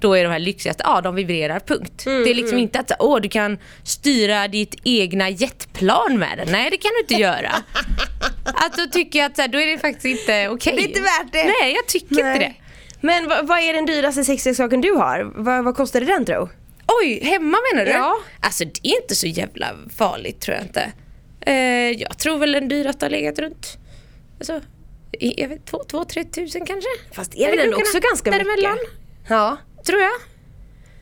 då 0.00 0.14
är 0.14 0.24
de 0.24 0.30
här 0.30 0.38
lyxigaste, 0.38 0.82
ja 0.86 1.00
de 1.00 1.14
vibrerar 1.14 1.60
punkt. 1.60 2.02
det 2.04 2.30
är 2.30 2.34
liksom 2.34 2.58
inte 2.58 2.80
att 2.80 2.92
åh 2.98 3.20
du 3.20 3.28
kan 3.28 3.58
styra 3.84 4.48
ditt 4.48 4.74
egna 4.84 5.30
jetplan 5.30 6.18
med 6.18 6.38
den. 6.38 6.48
Nej 6.52 6.70
det 6.70 6.76
kan 6.76 6.90
du 6.94 7.00
inte 7.00 7.22
göra. 7.22 7.50
Att 8.44 8.76
då 8.76 8.86
tycker 8.86 9.18
jag 9.18 9.26
att 9.26 9.36
så 9.36 9.42
här, 9.42 9.48
då 9.48 9.60
är 9.60 9.66
det 9.66 9.78
faktiskt 9.78 10.04
inte 10.04 10.48
okej. 10.48 10.72
Det 10.76 10.82
är 10.82 10.88
inte 10.88 11.00
värt 11.00 11.32
det. 11.32 11.44
Nej 11.44 11.74
jag 11.74 11.86
tycker 11.86 12.14
inte 12.14 12.38
det. 12.38 12.54
Men 13.00 13.28
vad, 13.28 13.46
vad 13.46 13.58
är 13.58 13.72
den 13.72 13.86
dyraste 13.86 14.24
sexleksaken 14.24 14.80
du 14.80 14.92
har? 14.92 15.32
Vad, 15.34 15.64
vad 15.64 15.76
kostade 15.76 16.06
den 16.06 16.24
tro? 16.24 16.48
Oj, 17.02 17.20
hemma 17.24 17.58
menar 17.72 17.84
du? 17.84 17.90
Ja. 17.90 18.16
Alltså 18.40 18.64
det 18.64 18.88
är 18.88 19.02
inte 19.02 19.14
så 19.14 19.26
jävla 19.26 19.66
farligt 19.96 20.40
tror 20.40 20.56
jag 20.56 20.64
inte. 20.66 20.92
Eh, 21.46 21.54
jag 22.00 22.18
tror 22.18 22.38
väl 22.38 22.52
den 22.52 22.68
dyraste 22.68 23.04
har 23.04 23.10
legat 23.10 23.38
runt, 23.38 23.78
alltså, 24.38 24.60
i- 25.12 25.40
jag 25.42 25.48
vet, 25.48 25.66
två, 25.66 25.84
två, 25.88 26.04
tre 26.04 26.24
tusen 26.24 26.66
kanske? 26.66 26.88
Fast 27.12 27.34
är 27.34 27.50
det 27.50 27.56
väl 27.56 27.58
krokarna 27.66 27.76
också 27.76 27.98
ganska 28.00 28.30
mycket? 28.30 28.46
däremellan, 28.46 28.78
Ja. 29.28 29.56
tror 29.86 30.00
jag. 30.00 30.12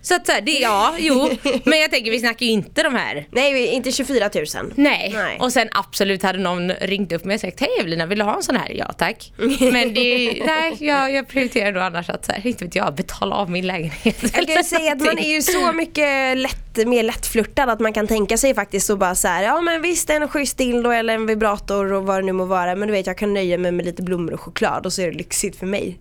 Så 0.04 0.14
att 0.14 0.26
så 0.26 0.32
här, 0.32 0.40
det, 0.40 0.52
ja, 0.52 0.94
jo. 0.98 1.30
Men 1.64 1.78
jag 1.78 1.90
tänker 1.90 2.10
vi 2.10 2.18
snackar 2.18 2.46
ju 2.46 2.52
inte 2.52 2.82
de 2.82 2.94
här. 2.94 3.26
Nej, 3.30 3.66
inte 3.66 3.92
24 3.92 4.30
000. 4.34 4.44
Nej. 4.74 5.10
Nej. 5.14 5.38
och 5.40 5.52
sen 5.52 5.68
absolut 5.72 6.22
hade 6.22 6.38
någon 6.38 6.70
ringt 6.72 7.12
upp 7.12 7.24
mig 7.24 7.34
och 7.34 7.40
sagt 7.40 7.60
Hej 7.60 7.68
Evelina, 7.80 8.06
vill 8.06 8.18
du 8.18 8.24
ha 8.24 8.36
en 8.36 8.42
sån 8.42 8.56
här? 8.56 8.70
Ja 8.70 8.92
tack. 8.92 9.32
Men 9.72 9.94
det, 9.94 10.42
nej, 10.46 10.76
jag, 10.80 11.12
jag 11.12 11.28
prioriterar 11.28 11.72
då 11.72 11.80
annars 11.80 12.10
att 12.10 12.24
så 12.24 12.32
här, 12.32 12.46
inte 12.46 12.64
vet 12.64 12.74
jag, 12.74 12.94
betala 12.94 13.36
av 13.36 13.50
min 13.50 13.66
lägenhet. 13.66 14.16
Jag 14.22 14.32
kan 14.32 14.56
ju 14.56 14.62
säga 14.64 14.92
att 14.92 15.00
man 15.00 15.18
är 15.18 15.34
ju 15.34 15.42
så 15.42 15.72
mycket 15.72 16.38
lätt, 16.38 16.86
mer 16.86 17.02
lättflörtad 17.02 17.70
att 17.70 17.80
man 17.80 17.92
kan 17.92 18.06
tänka 18.06 18.36
sig 18.36 18.54
faktiskt 18.54 18.86
så 18.86 18.96
bara 18.96 19.14
så 19.14 19.28
här, 19.28 19.42
ja 19.42 19.60
men 19.60 19.82
visst 19.82 20.10
en 20.10 20.28
schysst 20.28 20.58
dildo 20.58 20.90
eller 20.90 21.14
en 21.14 21.26
vibrator 21.26 21.92
och 21.92 22.06
vad 22.06 22.18
det 22.18 22.22
nu 22.22 22.32
må 22.32 22.44
vara 22.44 22.74
men 22.74 22.88
du 22.88 22.92
vet 22.92 23.06
jag 23.06 23.18
kan 23.18 23.34
nöja 23.34 23.58
mig 23.58 23.72
med 23.72 23.86
lite 23.86 24.02
blommor 24.02 24.34
och 24.34 24.40
choklad 24.40 24.86
och 24.86 24.92
så 24.92 25.02
är 25.02 25.06
det 25.06 25.18
lyxigt 25.18 25.58
för 25.58 25.66
mig. 25.66 25.98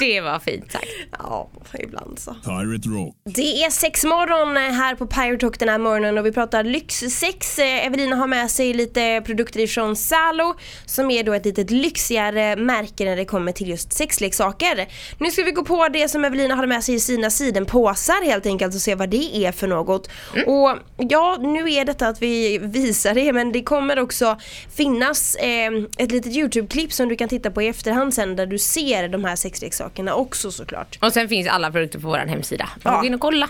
Det 0.00 0.20
var 0.20 0.38
fint 0.38 0.72
sagt. 0.72 0.86
Ja, 1.18 1.50
ibland 1.78 2.18
så. 2.18 2.34
Pirate 2.34 2.88
Rock. 2.88 3.14
Det 3.24 3.64
är 3.64 3.70
sex 3.70 4.04
morgon 4.04 4.56
här 4.56 4.94
på 4.94 5.06
Pirate 5.06 5.38
Talk 5.40 5.58
den 5.58 5.68
här 5.68 5.78
morgonen 5.78 6.18
och 6.18 6.26
vi 6.26 6.32
pratar 6.32 6.64
lyxsex. 6.64 7.58
Evelina 7.58 8.16
har 8.16 8.26
med 8.26 8.50
sig 8.50 8.74
lite 8.74 9.22
produkter 9.26 9.60
ifrån 9.60 9.96
Salo 9.96 10.54
som 10.86 11.10
är 11.10 11.24
då 11.24 11.32
ett 11.32 11.44
litet 11.44 11.70
lyxigare 11.70 12.56
märke 12.56 13.04
när 13.04 13.16
det 13.16 13.24
kommer 13.24 13.52
till 13.52 13.68
just 13.68 13.92
sexleksaker. 13.92 14.88
Nu 15.18 15.30
ska 15.30 15.42
vi 15.42 15.50
gå 15.50 15.64
på 15.64 15.88
det 15.88 16.08
som 16.08 16.24
Evelina 16.24 16.54
hade 16.54 16.68
med 16.68 16.84
sig 16.84 16.94
i 16.94 17.00
sina 17.00 17.30
sidenpåsar 17.30 18.24
helt 18.24 18.46
enkelt 18.46 18.74
och 18.74 18.80
se 18.80 18.94
vad 18.94 19.08
det 19.08 19.36
är 19.36 19.52
för 19.52 19.66
något. 19.66 20.10
Och 20.46 20.78
ja, 20.96 21.36
nu 21.40 21.72
är 21.72 21.84
detta 21.84 22.08
att 22.08 22.22
vi 22.22 22.58
visar 22.58 23.14
det 23.14 23.32
men 23.32 23.52
det 23.52 23.62
kommer 23.62 23.98
också 23.98 24.36
finnas 24.76 25.34
eh, 25.34 25.70
ett 25.98 26.12
litet 26.12 26.32
Youtube-klipp 26.32 26.92
som 26.92 27.08
du 27.08 27.16
kan 27.16 27.28
titta 27.28 27.50
på 27.50 27.62
i 27.62 27.68
efterhand 27.68 28.14
sen 28.14 28.36
där 28.36 28.46
du 28.46 28.58
ser 28.58 29.08
de 29.08 29.24
här 29.24 29.36
sexleksakerna 29.36 29.87
också 29.96 30.52
såklart. 30.52 30.98
Och 31.00 31.12
sen 31.12 31.28
finns 31.28 31.48
alla 31.48 31.70
produkter 31.70 31.98
på 31.98 32.08
vår 32.08 32.16
hemsida. 32.16 32.68
Ja. 32.84 32.90
Ja. 32.92 33.00
Gå 33.00 33.06
in 33.06 33.14
och 33.14 33.20
kolla. 33.20 33.48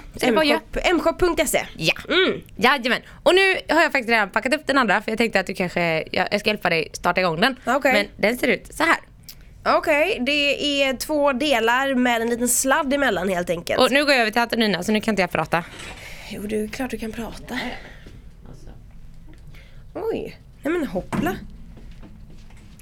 Mshop.se 0.94 1.66
Ja. 1.76 1.94
Mm. 2.08 2.40
Jajamän. 2.56 3.02
Och 3.22 3.34
nu 3.34 3.54
har 3.68 3.82
jag 3.82 3.92
faktiskt 3.92 4.08
redan 4.08 4.30
packat 4.30 4.54
upp 4.54 4.66
den 4.66 4.78
andra 4.78 5.02
för 5.02 5.10
jag 5.10 5.18
tänkte 5.18 5.40
att 5.40 5.46
du 5.46 5.54
kanske, 5.54 6.04
jag 6.12 6.40
ska 6.40 6.50
hjälpa 6.50 6.70
dig 6.70 6.88
starta 6.92 7.20
igång 7.20 7.40
den. 7.40 7.56
Okej. 7.66 7.92
Men 7.92 8.06
den 8.16 8.38
ser 8.38 8.48
ut 8.48 8.74
så 8.74 8.82
här. 8.82 8.96
Okej, 9.64 10.18
det 10.20 10.82
är 10.82 10.96
två 10.96 11.32
delar 11.32 11.94
med 11.94 12.22
en 12.22 12.30
liten 12.30 12.48
sladd 12.48 12.92
emellan 12.92 13.28
helt 13.28 13.50
enkelt. 13.50 13.80
Och 13.80 13.90
nu 13.90 14.04
går 14.04 14.12
jag 14.12 14.20
över 14.20 14.30
till 14.30 14.42
Antonina 14.42 14.82
så 14.82 14.92
nu 14.92 15.00
kan 15.00 15.12
inte 15.12 15.22
jag 15.22 15.30
prata. 15.30 15.64
Jo, 16.30 16.42
det 16.42 16.60
är 16.60 16.68
klart 16.68 16.90
du 16.90 16.98
kan 16.98 17.12
prata. 17.12 17.58
Oj, 19.94 20.38
nej 20.62 20.72
men 20.72 20.86
hoppla. 20.86 21.36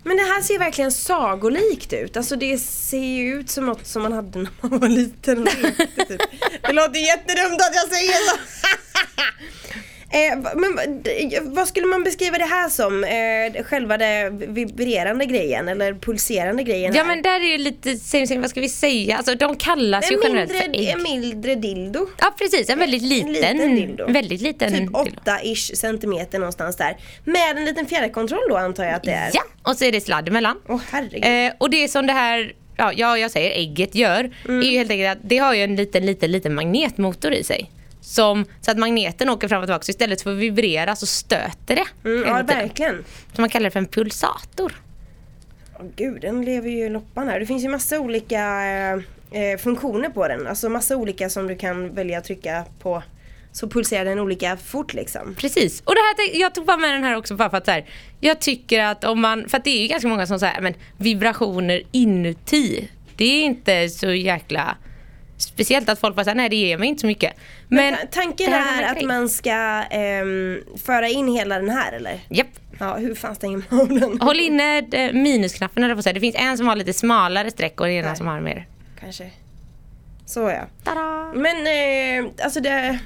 Men 0.06 0.16
det 0.16 0.22
här 0.22 0.42
ser 0.42 0.58
verkligen 0.58 0.92
sagolikt 0.92 1.92
ut. 1.92 2.16
Alltså 2.16 2.36
det 2.36 2.58
ser 2.58 2.98
ju 2.98 3.34
ut 3.34 3.50
som 3.50 3.66
något 3.66 3.86
som 3.86 4.02
man 4.02 4.12
hade 4.12 4.38
när 4.38 4.50
man 4.60 4.78
var 4.78 4.88
liten. 4.88 5.38
och 5.38 5.62
lekte, 5.62 6.04
typ. 6.04 6.20
Det 6.62 6.72
låter 6.72 6.98
jättedumt 7.00 7.60
att 7.60 7.74
jag 7.74 7.88
säger 7.88 8.12
så. 8.12 8.36
Eh, 10.10 10.38
men 10.54 11.02
vad 11.54 11.68
skulle 11.68 11.86
man 11.86 12.02
beskriva 12.04 12.38
det 12.38 12.44
här 12.44 12.68
som? 12.68 13.04
Eh, 13.04 13.62
själva 13.64 13.98
det 13.98 14.30
vibrerande 14.48 15.26
grejen 15.26 15.68
eller 15.68 15.94
pulserande 15.94 16.62
grejen 16.62 16.94
Ja 16.94 17.00
här? 17.02 17.08
men 17.08 17.22
där 17.22 17.40
är 17.40 17.44
ju 17.52 17.58
lite, 17.58 17.96
vad 18.38 18.50
ska 18.50 18.60
vi 18.60 18.68
säga? 18.68 19.16
Alltså 19.16 19.34
de 19.34 19.56
kallas 19.56 20.10
ju 20.10 20.14
en 20.14 20.20
generellt 20.22 20.50
mindre, 20.52 20.72
för 20.74 20.80
ägg. 20.80 20.88
en 20.88 21.02
mindre 21.22 21.54
dildo. 21.54 22.06
Ja 22.20 22.34
precis, 22.38 22.68
en 22.70 22.78
väldigt 22.78 23.02
En 23.02 23.08
liten. 23.08 23.32
liten 23.32 23.74
dildo. 23.76 24.06
Väldigt 24.12 24.40
liten 24.40 24.68
Typ 24.70 24.78
dildo. 24.78 24.98
8-ish 25.24 25.74
centimeter 25.76 26.38
någonstans 26.38 26.76
där. 26.76 26.96
Med 27.24 27.56
en 27.58 27.64
liten 27.64 27.86
fjärrkontroll 27.86 28.42
då 28.48 28.56
antar 28.56 28.84
jag 28.84 28.94
att 28.94 29.02
det 29.02 29.10
är. 29.12 29.30
Ja, 29.34 29.42
och 29.62 29.76
så 29.76 29.84
är 29.84 29.92
det 29.92 30.00
sladd 30.00 30.28
emellan. 30.28 30.56
Åh 30.68 30.80
herregud. 30.90 31.46
Eh, 31.46 31.52
och 31.58 31.70
det 31.70 31.88
som 31.88 32.06
det 32.06 32.12
här, 32.12 32.52
ja, 32.76 32.92
ja 32.96 33.18
jag 33.18 33.30
säger 33.30 33.50
ägget 33.50 33.94
gör, 33.94 34.30
Mm. 34.48 34.60
är 34.62 34.64
ju 34.66 34.78
helt 34.78 34.90
enkelt 34.90 35.12
att 35.18 35.28
det 35.30 35.38
har 35.38 35.54
ju 35.54 35.62
en 35.64 35.76
liten, 35.76 36.06
liten, 36.06 36.32
liten 36.32 36.54
magnetmotor 36.54 37.32
i 37.32 37.44
sig. 37.44 37.70
Som, 38.06 38.44
så 38.60 38.70
att 38.70 38.78
magneten 38.78 39.28
åker 39.28 39.48
fram 39.48 39.62
och 39.62 39.66
tillbaka 39.66 39.84
så 39.84 39.90
istället 39.90 40.22
för 40.22 40.32
att 40.32 40.38
vibrera 40.38 40.96
så 40.96 41.06
stöter 41.06 41.76
det. 41.76 42.08
Mm, 42.08 42.28
ja 42.28 42.42
verkligen. 42.42 43.04
Så 43.34 43.40
man 43.40 43.50
kallar 43.50 43.64
det 43.64 43.70
för 43.70 43.78
en 43.78 43.86
pulsator. 43.86 44.72
Åh 45.78 45.86
gud, 45.96 46.20
den 46.20 46.44
lever 46.44 46.70
ju 46.70 46.86
i 46.86 46.88
loppan 46.88 47.28
här. 47.28 47.40
Det 47.40 47.46
finns 47.46 47.64
ju 47.64 47.68
massa 47.68 48.00
olika 48.00 48.38
eh, 48.64 48.94
eh, 49.42 49.58
funktioner 49.58 50.08
på 50.08 50.28
den. 50.28 50.46
Alltså 50.46 50.68
massa 50.68 50.96
olika 50.96 51.28
som 51.30 51.46
du 51.46 51.56
kan 51.56 51.94
välja 51.94 52.18
att 52.18 52.24
trycka 52.24 52.64
på. 52.82 53.02
Så 53.52 53.68
pulserar 53.68 54.04
den 54.04 54.18
olika 54.18 54.56
fort 54.56 54.94
liksom. 54.94 55.34
Precis. 55.34 55.80
Och 55.80 55.94
det 55.94 56.00
här, 56.00 56.40
jag 56.40 56.54
tog 56.54 56.66
bara 56.66 56.76
med 56.76 56.90
den 56.90 57.04
här 57.04 57.16
också 57.16 57.36
bara 57.36 57.50
för 57.50 57.56
att 57.56 57.64
så 57.64 57.70
här, 57.70 57.84
jag 58.20 58.40
tycker 58.40 58.80
att 58.82 59.04
om 59.04 59.20
man, 59.20 59.48
för 59.48 59.58
att 59.58 59.64
det 59.64 59.70
är 59.70 59.82
ju 59.82 59.88
ganska 59.88 60.08
många 60.08 60.26
som 60.26 60.38
säger 60.38 60.60
men 60.60 60.74
vibrationer 60.96 61.82
inuti, 61.92 62.88
det 63.16 63.24
är 63.24 63.42
inte 63.42 63.88
så 63.88 64.12
jäkla 64.12 64.76
Speciellt 65.38 65.88
att 65.88 65.98
folk 66.00 66.16
bara 66.16 66.24
säger 66.24 66.34
nej 66.36 66.48
det 66.48 66.56
ger 66.56 66.78
mig 66.78 66.88
inte 66.88 67.00
så 67.00 67.06
mycket. 67.06 67.32
Men, 67.68 67.84
Men 67.84 67.94
ta- 67.96 68.06
tanken 68.10 68.52
är 68.52 68.82
en 68.82 68.84
att 68.90 68.96
grej. 68.96 69.06
man 69.06 69.28
ska 69.28 69.50
ehm, 69.90 70.60
föra 70.84 71.08
in 71.08 71.28
hela 71.28 71.58
den 71.58 71.70
här 71.70 71.92
eller? 71.92 72.20
Japp. 72.30 72.46
Ja, 72.80 72.94
hur 72.96 73.14
fan 73.14 73.34
stänger 73.34 73.62
man 73.68 73.98
den? 74.00 74.20
Håll 74.20 74.40
inne 74.40 74.78
eh, 74.78 75.12
minusknappen 75.12 75.84
eller 75.84 76.02
säga. 76.02 76.12
Det 76.12 76.20
finns 76.20 76.36
en 76.38 76.58
som 76.58 76.68
har 76.68 76.76
lite 76.76 76.92
smalare 76.92 77.50
streck 77.50 77.80
och 77.80 77.88
en 77.88 78.04
Nej. 78.04 78.16
som 78.16 78.26
har 78.26 78.40
mer. 78.40 78.66
Kanske. 79.00 79.30
Så 80.26 80.40
ja. 80.40 80.62
Tada! 80.84 81.32
Men 81.34 81.56
eh, 82.26 82.32
alltså 82.44 82.60
det, 82.60 82.98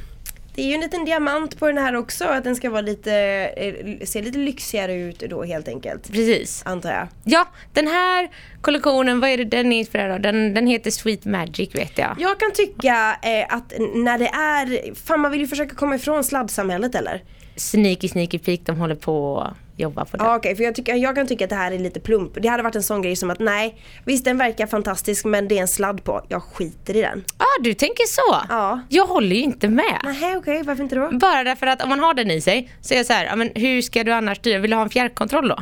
det 0.54 0.62
är 0.62 0.66
ju 0.66 0.74
en 0.74 0.80
liten 0.80 1.04
diamant 1.04 1.58
på 1.58 1.66
den 1.66 1.78
här 1.78 1.96
också. 1.96 2.24
Att 2.24 2.44
den 2.44 2.56
ska 2.56 2.70
vara 2.70 2.80
lite, 2.80 3.12
eh, 3.56 4.06
se 4.06 4.22
lite 4.22 4.38
lyxigare 4.38 4.94
ut 4.94 5.18
då 5.18 5.44
helt 5.44 5.68
enkelt. 5.68 6.12
Precis. 6.12 6.62
Antar 6.66 6.90
jag. 6.90 7.08
Ja, 7.24 7.48
den 7.72 7.86
här 7.86 8.30
kollektionen, 8.60 9.20
vad 9.20 9.30
är 9.30 9.36
det 9.36 9.44
den 9.44 9.72
är 9.72 9.78
inspirerad 9.78 10.12
av? 10.12 10.20
Den, 10.20 10.54
den 10.54 10.66
heter 10.66 10.90
Sweet 10.90 11.24
Magic 11.24 11.74
vet 11.74 11.98
jag. 11.98 12.16
Jag 12.18 12.40
kan 12.40 12.52
tycka 12.52 13.16
eh, 13.22 13.54
att 13.54 13.72
när 13.94 14.18
det 14.18 14.28
är, 14.28 14.94
fan 14.94 15.20
man 15.20 15.30
vill 15.30 15.40
ju 15.40 15.46
försöka 15.46 15.74
komma 15.74 15.94
ifrån 15.94 16.24
sladdsamhället 16.24 16.94
eller? 16.94 17.22
Sneaky 17.56 18.08
Sneaky 18.08 18.38
Peek, 18.38 18.60
de 18.64 18.76
håller 18.76 18.94
på 18.94 19.40
att 19.40 19.80
jobba 19.80 20.04
på 20.04 20.16
det. 20.16 20.24
Ja 20.24 20.36
okej, 20.36 20.56
för 20.56 20.64
jag, 20.64 20.74
tycker, 20.74 20.94
jag 20.94 21.14
kan 21.14 21.26
tycka 21.26 21.44
att 21.44 21.50
det 21.50 21.56
här 21.56 21.72
är 21.72 21.78
lite 21.78 22.00
plump. 22.00 22.32
Det 22.42 22.48
hade 22.48 22.62
varit 22.62 22.76
en 22.76 22.82
sån 22.82 23.02
grej 23.02 23.16
som 23.16 23.30
att 23.30 23.38
nej, 23.38 23.76
visst 24.04 24.24
den 24.24 24.38
verkar 24.38 24.66
fantastisk 24.66 25.24
men 25.24 25.48
det 25.48 25.58
är 25.58 25.62
en 25.62 25.68
sladd 25.68 26.04
på. 26.04 26.24
Jag 26.28 26.42
skiter 26.42 26.96
i 26.96 27.00
den. 27.02 27.24
ah, 27.36 27.60
du 27.62 27.74
tänker 27.74 28.06
så? 28.06 28.46
Ja. 28.48 28.80
Jag 28.88 29.06
håller 29.06 29.36
ju 29.36 29.42
inte 29.42 29.68
med. 29.68 30.00
Nej 30.04 30.36
okej, 30.36 30.62
varför 30.62 30.82
inte 30.82 30.94
då? 30.94 31.10
Bara 31.12 31.44
därför 31.44 31.66
att 31.66 31.82
om 31.82 31.88
man 31.88 32.00
har 32.00 32.14
den 32.14 32.30
i 32.30 32.40
sig 32.40 32.70
så 32.80 32.94
är 32.94 32.98
jag 32.98 33.06
så 33.06 33.12
här, 33.12 33.24
ja, 33.24 33.36
men 33.36 33.50
hur 33.54 33.82
ska 33.82 34.04
du 34.04 34.12
annars 34.12 34.38
styra? 34.38 34.58
Vill 34.58 34.70
du 34.70 34.76
ha 34.76 34.82
en 34.84 34.90
fjärrkontroll 34.90 35.48
då? 35.48 35.56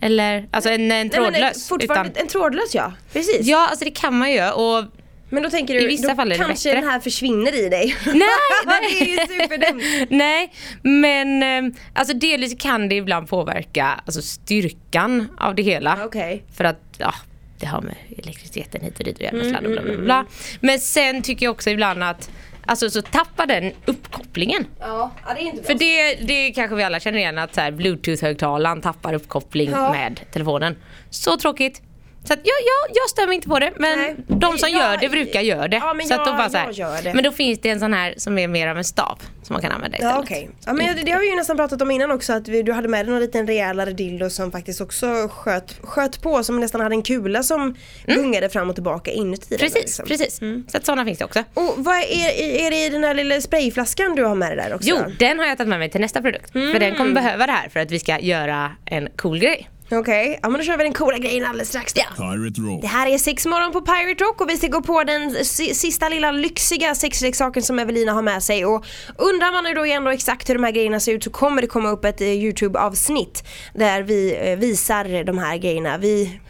Eller, 0.00 0.48
alltså 0.50 0.70
en, 0.70 0.80
en 0.80 0.88
Nej, 0.88 1.04
men, 1.04 1.10
trådlös? 1.10 1.56
eh, 1.64 1.68
fortfarande, 1.68 2.10
utan, 2.10 2.22
En 2.22 2.28
trådlös 2.28 2.74
ja, 2.74 2.92
precis. 3.12 3.46
ja, 3.46 3.66
alltså 3.70 3.84
det 3.84 3.90
kan 3.90 4.18
man 4.18 4.30
ju 4.30 4.36
göra 4.36 4.52
och 4.54 4.84
Men 5.30 5.42
då 5.42 5.50
tänker 5.50 5.74
du, 5.74 5.80
I 5.80 5.86
vissa 5.86 6.14
fall 6.16 6.32
är 6.32 6.38
det 6.38 6.44
kanske 6.44 6.68
bättre. 6.68 6.80
den 6.80 6.90
här 6.90 7.00
försvinner 7.00 7.54
i 7.66 7.68
dig. 7.68 7.96
Nej, 8.06 8.80
det 8.90 9.00
är 9.00 9.06
ju 9.06 9.42
superdumt. 9.42 9.82
Nej, 10.10 10.52
men 10.82 11.42
eh, 11.66 11.72
alltså 11.94 12.14
delvis 12.14 12.54
kan 12.62 12.88
det 12.88 12.94
ibland 12.94 13.28
påverka 13.28 14.00
alltså 14.06 14.22
styrkan 14.22 15.28
av 15.38 15.54
det 15.54 15.62
hela. 15.62 15.98
Okej. 16.04 16.44
För 16.56 16.64
att 16.64 16.80
ja, 16.98 17.14
det 17.60 17.66
har 17.66 17.80
med 17.82 17.94
elektriciteten 18.18 18.80
hit 18.80 18.98
och 18.98 19.04
dit 19.04 19.16
och 19.16 19.22
Mm, 19.24 19.50
sladd 19.50 19.64
och 19.64 19.70
bla 19.72 19.82
bla 19.82 19.96
bla. 19.96 20.26
Men 20.60 20.78
sen 20.78 21.22
tycker 21.22 21.46
jag 21.46 21.50
också 21.52 21.70
ibland 21.70 22.02
att 22.02 22.30
Alltså 22.66 22.90
så 22.90 23.02
tappar 23.02 23.46
den 23.46 23.72
uppkopplingen. 23.84 24.66
Ja, 24.80 25.10
det 25.26 25.30
är 25.42 25.44
inte 25.44 25.56
bra. 25.56 25.64
För 25.66 25.74
det, 25.74 26.14
det 26.14 26.50
kanske 26.52 26.76
vi 26.76 26.82
alla 26.82 27.00
känner 27.00 27.18
igen 27.18 27.38
att 27.38 27.56
bluetooth-högtalaren 27.56 28.80
tappar 28.82 29.14
uppkoppling 29.14 29.70
Ja. 29.70 29.92
med 29.92 30.20
telefonen. 30.32 30.76
Så 31.10 31.36
tråkigt. 31.36 31.82
Så 32.24 32.32
att 32.32 32.38
jag, 32.42 32.54
jag, 32.54 32.96
jag 33.18 33.28
mig 33.28 33.34
inte 33.34 33.48
på 33.48 33.58
det 33.58 33.72
men 33.76 33.98
Nej. 33.98 34.16
de 34.26 34.58
som 34.58 34.68
Jag- 34.70 34.80
gör 34.80 34.96
det 35.00 35.08
brukar 35.08 35.40
göra 35.40 35.68
det. 35.68 35.76
Ja, 35.76 35.94
men 35.94 36.06
så 36.06 36.14
att 36.14 36.18
jag- 36.18 36.26
de 36.26 36.36
bara 36.36 36.50
så 36.50 36.56
här. 36.56 37.14
Men 37.14 37.24
då 37.24 37.32
finns 37.32 37.58
det 37.60 37.68
en 37.70 37.80
sån 37.80 37.92
här 37.92 38.14
som 38.16 38.38
är 38.38 38.48
mer 38.48 38.68
av 38.68 38.78
en 38.78 38.84
stav 38.84 39.18
som 39.42 39.54
man 39.54 39.62
kan 39.62 39.72
använda 39.72 39.96
istället. 39.96 40.14
Ja 40.16 40.22
okej. 40.22 40.50
Ja, 40.66 40.72
men 40.72 40.96
det, 40.96 41.02
det 41.02 41.10
har 41.12 41.20
vi 41.20 41.30
ju 41.30 41.36
nästan 41.36 41.56
pratat 41.56 41.82
om 41.82 41.90
innan 41.90 42.10
också 42.10 42.32
att 42.32 42.48
vi, 42.48 42.62
du 42.62 42.72
hade 42.72 42.88
med 42.88 43.06
dig 43.06 43.12
någon 43.12 43.20
liten 43.20 43.46
rejälare 43.46 43.92
dildo 43.92 44.30
som 44.30 44.52
faktiskt 44.52 44.80
också 44.80 45.28
sköt, 45.32 45.76
sköt 45.82 46.22
på 46.22 46.44
som 46.44 46.60
nästan 46.60 46.80
hade 46.80 46.94
en 46.94 47.02
kula 47.02 47.42
som 47.42 47.74
gungade 48.06 48.48
fram 48.48 48.68
och 48.68 48.74
tillbaka 48.76 49.10
inuti 49.10 49.46
den. 49.48 49.58
Precis, 49.58 49.74
liksom. 49.74 50.06
precis. 50.06 50.40
Så 50.72 50.76
att 50.76 50.86
sådana 50.86 51.04
finns 51.04 51.18
det 51.18 51.24
också. 51.24 51.44
Och 51.54 51.74
vad 51.76 51.96
är, 51.96 52.30
är 52.66 52.70
det 52.70 52.86
i 52.86 52.88
den 52.88 53.04
här 53.04 53.14
lilla 53.14 53.40
sprayflaskan 53.40 54.14
du 54.14 54.24
har 54.24 54.34
med 54.34 54.48
dig 54.48 54.56
där 54.56 54.74
också? 54.74 54.88
Jo, 54.88 54.98
den 55.18 55.38
har 55.38 55.46
jag 55.46 55.56
tagit 55.58 55.68
med 55.68 55.78
mig 55.78 55.90
till 55.90 56.00
nästa 56.00 56.22
produkt. 56.22 56.52
För 56.52 56.78
den 56.78 56.94
kommer 56.96 57.12
behöva 57.12 57.46
det 57.46 57.52
här 57.52 57.68
för 57.68 57.80
att 57.80 57.90
vi 57.90 57.98
ska 57.98 58.18
göra 58.18 58.70
en 58.84 59.08
cool 59.16 59.38
grej. 59.38 59.68
Okej, 59.92 60.38
ja 60.42 60.48
men 60.48 60.58
då 60.60 60.64
kör 60.64 60.76
vi 60.76 60.84
den 60.84 60.92
coola 60.92 61.18
grejen 61.18 61.44
alldeles 61.46 61.68
strax 61.68 61.92
då. 61.92 62.00
Pirate 62.16 62.60
Rock. 62.60 62.80
Det 62.82 62.86
här 62.86 63.06
är 63.06 63.18
sex 63.18 63.46
morgon 63.46 63.72
på 63.72 63.80
Pirate 63.80 64.24
Rock 64.24 64.40
och 64.40 64.50
vi 64.50 64.56
ska 64.56 64.66
gå 64.66 64.82
på 64.82 65.04
den 65.04 65.44
si- 65.44 65.74
sista 65.74 66.08
lilla 66.08 66.30
lyxiga 66.30 66.94
sexleksaken 66.94 67.62
som 67.62 67.78
Evelina 67.78 68.12
har 68.12 68.22
med 68.22 68.42
sig 68.42 68.64
och 68.66 68.84
undrar 69.18 69.52
man 69.52 69.64
nu 69.64 69.74
då 69.74 69.86
igen 69.86 70.04
då 70.04 70.10
exakt 70.10 70.48
hur 70.50 70.54
de 70.54 70.64
här 70.64 70.70
grejerna 70.72 71.00
ser 71.00 71.12
ut 71.12 71.24
så 71.24 71.30
kommer 71.30 71.62
det 71.62 71.68
komma 71.68 71.90
upp 71.90 72.04
ett 72.04 72.20
eh, 72.20 72.26
Youtube-avsnitt 72.28 73.44
där 73.74 74.02
vi 74.02 74.36
eh, 74.50 74.56
visar 74.58 75.24
de 75.24 75.38
här 75.38 75.56
grejerna. 75.56 75.98
Vi 75.98 76.40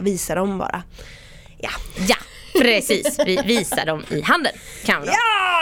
visar 0.00 0.36
dem 0.36 0.58
bara. 0.58 0.82
Ja. 1.58 1.70
Ja, 2.08 2.16
precis. 2.58 3.18
Vi 3.26 3.36
visar 3.44 3.86
dem 3.86 4.04
i 4.10 4.20
handen. 4.20 4.52
Kan. 4.84 5.02
Ja, 5.06 5.12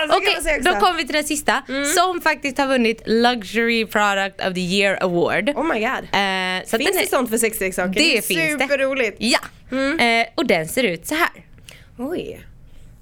så 0.06 0.08
kan 0.12 0.18
Okej, 0.18 0.34
man 0.34 0.42
säga 0.42 0.58
då. 0.62 0.68
Mm. 0.70 0.80
kommer 0.80 0.96
vi 0.96 1.04
till 1.04 1.14
den 1.14 1.24
sista 1.24 1.62
som 1.96 2.20
faktiskt 2.20 2.58
har 2.58 2.66
vunnit 2.66 3.02
Luxury 3.06 3.86
Product 3.86 4.46
of 4.48 4.54
the 4.54 4.60
Year 4.60 4.98
Award. 5.02 5.48
Oh 5.48 5.64
my 5.74 5.80
god. 5.80 5.88
Eh, 6.12 6.66
så 6.66 6.76
Finns 6.78 6.90
den 6.90 6.98
är- 6.98 7.02
det 7.02 7.08
sånt 7.10 7.30
för 7.30 7.38
sexleksaker? 7.38 7.92
Det 7.94 8.16
är 8.18 8.22
finns 8.22 8.58
det. 8.58 8.64
superroligt. 8.64 9.16
Ja, 9.20 9.38
eh, 10.04 10.26
och 10.34 10.46
den 10.46 10.68
ser 10.68 10.82
ut 10.84 11.06
så 11.06 11.14
här. 11.14 11.28
Oj. 11.98 12.40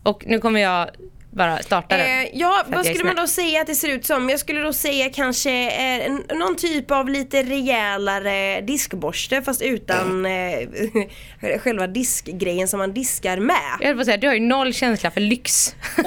Och 0.03 0.24
nu 0.27 0.38
kommer 0.38 0.61
jag 0.61 0.90
bara 1.31 1.62
starta 1.62 1.97
den. 1.97 2.07
Eh, 2.07 2.29
ja, 2.33 2.64
vad 2.69 2.87
skulle 2.87 3.05
man 3.05 3.17
då 3.17 3.27
säga 3.27 3.61
att 3.61 3.67
det 3.67 3.75
ser 3.75 3.88
ut 3.88 4.07
som? 4.07 4.31
Jag 4.31 4.41
skulle 4.41 4.61
då 4.61 4.73
säga 4.73 5.11
kanske 5.11 5.71
eh, 5.71 6.12
någon 6.37 6.57
typ 6.57 6.91
av 6.91 7.09
lite 7.09 7.43
rejälare 7.43 8.61
diskborste 8.61 9.43
fast 9.43 9.62
utan 9.62 10.27
eh, 10.27 10.69
själva 11.61 11.87
diskgrejen 11.87 12.69
som 12.69 12.79
man 12.79 12.95
diskar 12.95 13.37
med. 13.37 13.77
Jag 13.81 13.87
höll 13.87 13.97
på 13.97 14.01
att 14.01 14.07
säga, 14.07 14.17
du 14.17 14.27
har 14.27 14.35
ju 14.35 14.41
noll 14.41 14.75
känsla 14.75 15.11
för 15.11 15.21
lyx. 15.21 15.75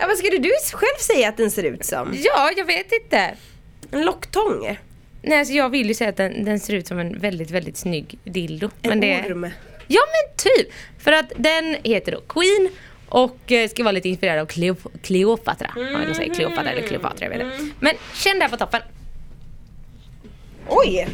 Ja, 0.00 0.06
vad 0.06 0.16
skulle 0.16 0.38
du 0.38 0.50
själv 0.72 0.98
säga 1.00 1.28
att 1.28 1.36
den 1.36 1.50
ser 1.50 1.62
ut 1.62 1.84
som? 1.84 2.14
ja, 2.24 2.50
jag 2.56 2.64
vet 2.64 2.92
inte. 2.92 3.34
En 3.90 4.04
locktång? 4.04 4.78
Nej, 5.22 5.38
alltså 5.38 5.54
jag 5.54 5.68
vill 5.68 5.88
ju 5.88 5.94
säga 5.94 6.10
att 6.10 6.16
den, 6.16 6.44
den 6.44 6.60
ser 6.60 6.74
ut 6.74 6.86
som 6.86 6.98
en 6.98 7.18
väldigt, 7.18 7.50
väldigt 7.50 7.76
snygg 7.76 8.18
dildo. 8.24 8.70
En 8.82 8.88
men 8.88 9.00
det, 9.00 9.24
orm? 9.26 9.50
Ja 9.88 10.00
men 10.00 10.36
typ! 10.36 10.72
För 10.98 11.12
att 11.12 11.32
den 11.36 11.76
heter 11.84 12.12
då 12.12 12.20
Queen 12.20 12.68
och 13.08 13.52
eh, 13.52 13.68
ska 13.68 13.82
vara 13.82 13.92
lite 13.92 14.08
inspirerad 14.08 14.38
av 14.38 14.46
Cleop- 14.46 14.98
Cleopatra. 15.02 15.70
Om 15.76 15.92
man 15.92 16.14
säger 16.14 16.34
Cleopatra 16.34 16.70
eller 16.70 16.82
Cleopatra, 16.82 17.26
jag 17.26 17.30
vet 17.30 17.42
inte. 17.42 17.74
Men 17.80 17.94
känn 18.14 18.38
där 18.38 18.48
på 18.48 18.56
toppen. 18.56 18.82
Oj! 20.68 21.08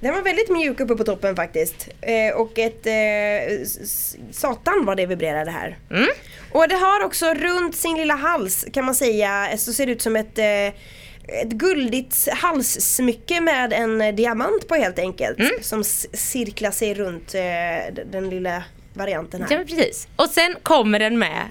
Den 0.00 0.14
var 0.14 0.22
väldigt 0.22 0.48
mjuk 0.48 0.80
uppe 0.80 0.96
på 0.96 1.04
toppen 1.04 1.36
faktiskt. 1.36 1.88
Eh, 2.00 2.36
och 2.36 2.58
ett 2.58 2.86
eh, 2.86 3.66
satan 4.30 4.84
vad 4.84 4.96
det 4.96 5.06
vibrerade 5.06 5.50
här. 5.50 5.78
Mm. 5.90 6.08
Och 6.52 6.68
det 6.68 6.74
har 6.74 7.04
också 7.04 7.34
runt 7.34 7.76
sin 7.76 7.96
lilla 7.96 8.14
hals 8.14 8.66
kan 8.72 8.84
man 8.84 8.94
säga, 8.94 9.48
så 9.58 9.72
ser 9.72 9.86
det 9.86 9.92
ut 9.92 10.02
som 10.02 10.16
ett 10.16 10.38
eh, 10.38 10.44
ett 11.28 11.48
guldigt 11.50 12.28
halssmycke 12.32 13.40
med 13.40 13.72
en 13.72 14.00
eh, 14.00 14.14
diamant 14.14 14.68
på 14.68 14.74
helt 14.74 14.98
enkelt. 14.98 15.38
Mm. 15.38 15.50
Som 15.60 15.84
cirklar 15.84 16.70
sig 16.70 16.94
runt 16.94 17.34
eh, 17.34 17.94
den 18.12 18.30
lilla 18.30 18.64
varianten 18.94 19.40
Ja 19.40 19.46
här. 19.50 19.56
men 19.56 19.66
precis. 19.66 20.08
Och 20.16 20.28
sen 20.28 20.56
kommer 20.62 20.98
den 20.98 21.18
med, 21.18 21.48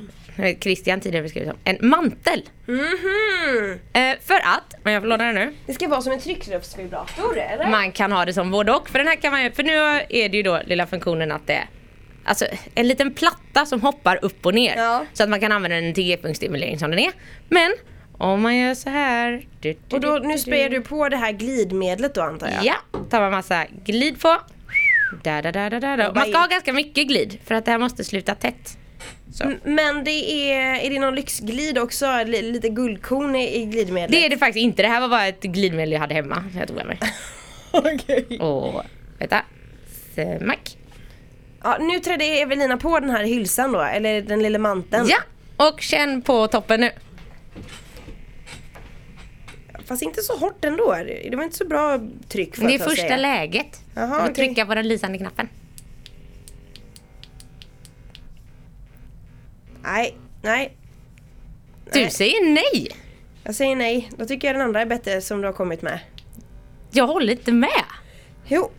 Christian 0.60 1.02
tidigare 1.02 1.24
beskrev 1.24 1.46
det 1.46 1.52
som, 1.52 1.60
en 1.64 1.90
mantel. 1.90 2.50
Mhm. 2.66 3.80
Eh, 3.94 4.18
för 4.26 4.36
att, 4.36 4.86
om 4.86 4.92
jag 4.92 5.02
får 5.02 5.08
låna 5.08 5.26
den 5.26 5.36
nu. 5.36 5.54
Det 5.66 5.74
ska 5.74 5.88
vara 5.88 6.02
som 6.02 6.14
en 6.14 6.20
tryckluftsvibrator 6.20 7.38
eller? 7.38 7.70
Man 7.70 7.92
kan 7.92 8.12
ha 8.12 8.26
det 8.26 8.34
som 8.34 8.52
både 8.52 8.72
och. 8.72 8.90
För 8.90 9.00
den 9.00 9.08
här 9.08 9.16
kan 9.16 9.32
man 9.32 9.52
för 9.52 9.64
nu 9.64 9.74
är 10.10 10.30
det 10.30 10.38
ju 10.38 10.44
då 10.44 10.62
lilla 10.66 10.88
funktionen 10.88 11.32
att 11.32 11.48
det 11.48 11.54
är 11.54 11.70
Alltså 12.24 12.46
en 12.76 12.88
liten 12.88 13.14
platta 13.14 13.66
som 13.66 13.82
hoppar 13.82 14.20
upp 14.22 14.46
och 14.46 14.54
ner. 14.54 14.78
Ja. 14.78 15.06
Så 15.14 15.24
att 15.24 15.30
man 15.30 15.40
kan 15.40 15.52
använda 15.52 15.76
den 15.82 15.94
till 15.94 16.04
G-punktstimulering 16.04 16.80
som 16.80 16.90
den 16.90 17.00
är. 17.00 17.12
Men 17.50 17.74
om 18.20 18.42
man 18.42 18.58
gör 18.58 18.74
så 18.74 18.90
här. 18.90 19.46
du, 19.60 19.74
du, 19.88 19.96
Och 19.96 20.02
då, 20.02 20.20
nu 20.24 20.38
sprayar 20.38 20.70
du 20.70 20.82
på 20.82 21.10
det 21.10 21.18
här 21.18 21.32
glidmedlet 21.32 22.14
då 22.14 22.22
antar 22.22 22.48
jag? 22.48 22.66
Ja, 22.66 22.76
tar 23.10 23.20
man 23.20 23.32
massa 23.32 23.66
glid 23.86 24.22
på. 24.22 24.38
Där, 25.24 25.42
där, 25.42 25.52
där, 25.52 25.70
där, 25.70 25.98
där. 25.98 26.14
Man 26.14 26.26
ska 26.30 26.38
ha 26.38 26.48
ganska 26.48 26.74
mycket 26.74 27.08
glid 27.08 27.40
för 27.46 27.56
att 27.56 27.66
det 27.66 27.72
här 27.72 27.78
måste 27.80 28.04
sluta 28.04 28.36
tätt. 28.36 28.78
Så. 29.34 29.54
Men 29.64 30.04
det 30.04 30.32
är, 30.52 30.86
är 30.86 30.90
det 30.90 31.00
någon 31.00 31.16
lyxglid 31.16 31.78
också? 31.78 32.24
Lite 32.26 32.70
guldkorn 32.70 33.36
i, 33.36 33.62
i 33.62 33.66
glidmedlet? 33.66 34.12
Det 34.12 34.26
är 34.26 34.30
det 34.30 34.38
faktiskt 34.38 34.64
inte. 34.64 34.82
Det 34.82 34.88
här 34.88 35.02
var 35.02 35.10
bara 35.10 35.28
ett 35.28 35.42
glidmedel 35.42 35.92
jag 35.92 36.00
hade 36.00 36.14
hemma. 36.14 36.44
Jag 36.58 36.68
tog 36.68 36.78
med 36.78 36.86
mig. 36.86 37.00
Okej. 37.72 38.40
Och 38.40 38.84
vänta. 39.20 39.42
Smack. 40.40 40.78
Ja, 41.64 41.78
nu 41.80 42.00
trädde 42.00 42.26
Evelina 42.26 42.78
på 42.78 43.00
den 43.00 43.10
här 43.10 43.24
hylsan 43.24 43.72
då, 43.72 43.82
eller 43.82 44.22
den 44.22 44.44
lilla 44.44 44.60
manteln. 44.60 45.08
Ja, 45.10 45.18
och 45.68 45.82
känn 45.82 46.22
på 46.22 46.48
toppen 46.48 46.80
nu. 46.82 46.92
Fast 49.90 50.02
inte 50.02 50.22
så 50.22 50.38
hårt 50.38 50.66
ändå. 50.66 50.96
Det 51.30 51.36
var 51.36 51.44
inte 51.44 51.58
så 51.58 51.66
bra 51.66 52.00
tryck 52.28 52.56
för 52.56 52.68
Det 52.68 52.74
är 52.76 52.80
att 52.80 52.84
första 52.84 53.02
säga. 53.02 53.18
läget. 53.18 53.82
Du 53.96 54.08
får 54.08 54.22
okej. 54.22 54.34
trycka 54.34 54.66
på 54.66 54.76
den 54.76 54.88
lysande 54.88 55.18
knappen. 55.18 55.50
Nej, 59.84 60.18
nej. 60.42 60.78
Du 61.94 62.00
Nej. 62.00 62.12
säger 62.12 62.46
nej. 62.54 62.88
Jag 63.44 63.56
säger 63.56 63.76
nej. 63.76 64.10
Då 64.18 64.26
tycker 64.26 64.48
jag 64.48 64.56
den 64.56 64.62
andra 64.64 64.82
är 64.82 64.86
bättre 64.86 65.22
som 65.22 65.42
du 65.42 65.48
har 65.48 65.54
kommit 65.54 65.82
med. 65.82 66.00
Jag 66.92 67.08
håller 67.08 67.34
inte 67.34 67.52
med. 67.52 67.84
Jo. 68.48 68.72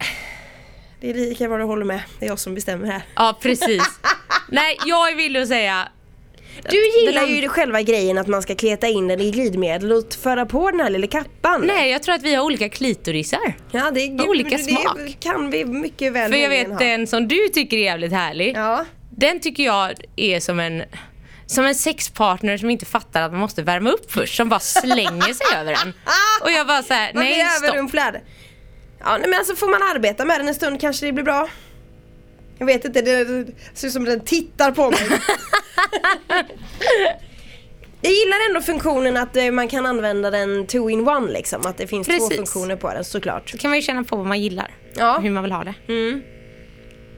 Det 1.01 1.11
är 1.11 1.15
lika 1.15 1.49
bra 1.49 1.59
du 1.59 1.65
håller 1.65 1.85
med. 1.85 2.03
Det 2.19 2.25
är 2.25 2.29
jag 2.29 2.39
som 2.39 2.55
bestämmer 2.55 2.87
här. 2.87 3.03
Ja, 3.17 3.39
precis. 3.43 3.83
nej, 4.49 4.77
jag 4.87 5.17
vill 5.17 5.35
ju 5.37 5.47
säga 5.47 5.89
Du 6.71 7.01
gillar 7.07 7.27
ju 7.27 7.49
själva 7.49 7.83
grejen 7.83 8.19
att 8.19 8.27
man 8.27 8.43
ska 8.43 8.55
kleta 8.55 8.89
in 8.89 9.09
den 9.09 9.21
i 9.21 9.31
glidmedel 9.31 9.93
och 9.93 10.15
föra 10.23 10.47
på 10.47 10.71
den 10.71 10.81
här 10.81 10.91
lilla 10.91 11.07
kappan. 11.07 11.61
Nej, 11.67 11.91
jag 11.91 12.03
tror 12.03 12.15
att 12.15 12.23
vi 12.23 12.35
har 12.35 12.45
olika 12.45 12.69
klitorisar. 12.69 13.55
Ja, 13.73 13.91
det 13.91 14.01
är, 14.01 14.29
Olika 14.29 14.57
det 14.57 14.63
smak. 14.63 15.17
kan 15.21 15.51
vi 15.51 15.65
mycket 15.65 16.13
väl 16.13 16.31
För 16.33 16.39
jag 16.39 16.49
vet 16.49 16.69
ha. 16.69 16.79
den 16.79 17.07
som 17.07 17.29
du 17.29 17.49
tycker 17.49 17.77
är 17.77 17.83
jävligt 17.85 18.13
härlig. 18.13 18.57
Ja. 18.57 18.85
Den 19.11 19.41
tycker 19.41 19.63
jag 19.65 19.93
är 20.17 20.41
som 20.41 20.61
en 20.61 20.83
som 21.47 21.65
en 21.65 21.75
sexpartner 21.75 22.59
som 22.59 22.71
inte 22.71 22.87
fattar 22.87 23.23
att 23.23 23.31
man 23.33 23.41
måste 23.41 23.63
värma 23.63 23.91
upp 23.91 24.13
först, 24.13 24.37
som 24.37 24.49
bara 24.49 24.61
slänger 24.61 25.35
sig 25.35 25.59
över 25.59 25.73
den. 25.85 25.93
Och 26.43 26.51
jag 26.51 26.67
bara 26.67 26.83
såhär, 26.83 27.11
nej 27.15 27.45
stopp. 27.47 27.69
överrumplad. 27.69 28.17
Ja, 29.05 29.19
men 29.21 29.35
alltså 29.35 29.57
får 29.57 29.69
man 29.69 29.83
arbeta 29.83 30.25
med 30.25 30.41
den 30.41 30.49
en 30.49 30.55
stund 30.55 30.81
kanske 30.81 31.07
det 31.07 31.13
blir 31.13 31.25
bra. 31.25 31.49
Jag 32.59 32.67
vet 32.67 32.85
inte, 32.85 33.03
det 33.03 33.47
ser 33.75 33.87
ut 33.87 33.93
som 33.93 34.05
den 34.05 34.21
tittar 34.25 34.71
på 34.71 34.91
mig. 34.91 35.01
Jag 38.03 38.13
gillar 38.13 38.49
ändå 38.49 38.61
funktionen 38.61 39.17
att 39.17 39.37
eh, 39.37 39.51
man 39.51 39.69
kan 39.69 39.87
använda 39.87 40.31
den 40.31 40.67
two 40.67 40.91
in 40.91 41.09
one 41.09 41.33
liksom. 41.33 41.67
Att 41.67 41.77
det 41.79 41.87
finns 41.87 42.07
två 42.07 42.13
Precis. 42.13 42.37
funktioner 42.37 42.77
på 42.77 42.93
den 42.93 43.05
såklart. 43.05 43.53
Då 43.53 43.59
kan 43.59 43.71
man 43.71 43.79
ju 43.79 43.83
känna 43.83 44.05
på 44.05 44.17
vad 44.17 44.27
man 44.27 44.41
gillar. 44.41 44.71
Ja. 44.97 45.19
Hur 45.19 45.31
man 45.31 45.43
vill 45.43 45.53
ha 45.53 45.65
det. 45.65 45.75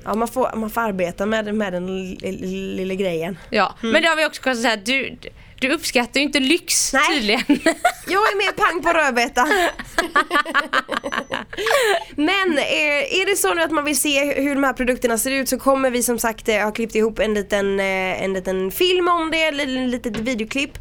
Ja, 0.04 0.14
man 0.14 0.28
får, 0.28 0.56
man 0.56 0.70
får 0.70 0.80
arbeta 0.80 1.26
med, 1.26 1.54
med 1.54 1.72
den 1.72 1.86
lilla, 2.76 2.94
grejen. 2.94 3.38
Ja, 3.50 3.74
men 3.80 4.02
det 4.02 4.08
har 4.08 4.16
vi 4.16 4.26
också 4.26 4.42
konstaterat 4.42 4.78
att 4.78 4.86
du, 4.86 5.16
du 5.62 5.72
uppskattar 5.74 6.20
ju 6.20 6.26
inte 6.26 6.40
lyx 6.40 6.92
Nej. 6.92 7.02
tydligen. 7.14 7.44
Jag 8.06 8.22
är 8.22 8.36
mer 8.36 8.52
pang 8.52 8.82
på 8.82 8.88
rödbeta. 8.98 9.48
Men 12.16 12.58
eh, 12.58 13.20
är 13.20 13.26
det 13.26 13.36
så 13.36 13.54
nu 13.54 13.62
att 13.62 13.70
man 13.70 13.84
vill 13.84 14.00
se 14.00 14.42
hur 14.42 14.54
de 14.54 14.64
här 14.64 14.72
produkterna 14.72 15.18
ser 15.18 15.30
ut 15.30 15.48
så 15.48 15.58
kommer 15.58 15.90
vi 15.90 16.02
som 16.02 16.18
sagt 16.18 16.48
eh, 16.48 16.56
ha 16.56 16.72
klippt 16.72 16.94
ihop 16.94 17.18
en 17.18 17.34
liten, 17.34 17.80
eh, 17.80 18.22
en 18.22 18.32
liten 18.32 18.70
film 18.70 19.08
om 19.08 19.30
det, 19.30 19.42
eller 19.42 19.76
en 19.76 19.90
litet 19.90 20.16
videoklipp. 20.16 20.78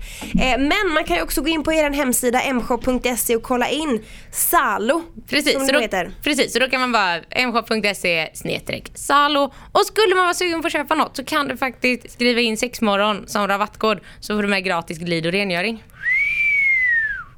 Men 0.57 0.93
man 0.93 1.03
kan 1.03 1.15
ju 1.15 1.23
också 1.23 1.41
gå 1.41 1.47
in 1.47 1.63
på 1.63 1.73
er 1.73 1.89
hemsida 1.89 2.53
mshop.se 2.53 3.35
och 3.35 3.43
kolla 3.43 3.69
in 3.69 4.05
Salo. 4.31 5.03
Precis, 5.29 5.53
som 5.53 5.65
så 5.65 5.73
då, 5.73 5.79
heter. 5.79 6.11
precis, 6.23 6.53
så 6.53 6.59
då 6.59 6.67
kan 6.67 6.79
man 6.79 6.91
bara 6.91 7.21
mshop.se 7.47 8.29
snedstreck 8.33 8.91
salo 8.95 9.53
och 9.71 9.85
skulle 9.85 10.15
man 10.15 10.23
vara 10.23 10.33
sugen 10.33 10.61
på 10.61 10.67
att 10.67 10.73
köpa 10.73 10.95
något 10.95 11.15
så 11.15 11.23
kan 11.23 11.47
du 11.47 11.57
faktiskt 11.57 12.11
skriva 12.11 12.41
in 12.41 12.57
sexmorgon 12.57 13.27
som 13.27 13.47
rabattkod 13.47 13.99
så 14.19 14.35
får 14.35 14.43
du 14.43 14.49
med 14.49 14.63
gratis 14.71 14.97
glid 14.97 15.25
och 15.25 15.31
rengöring. 15.31 15.84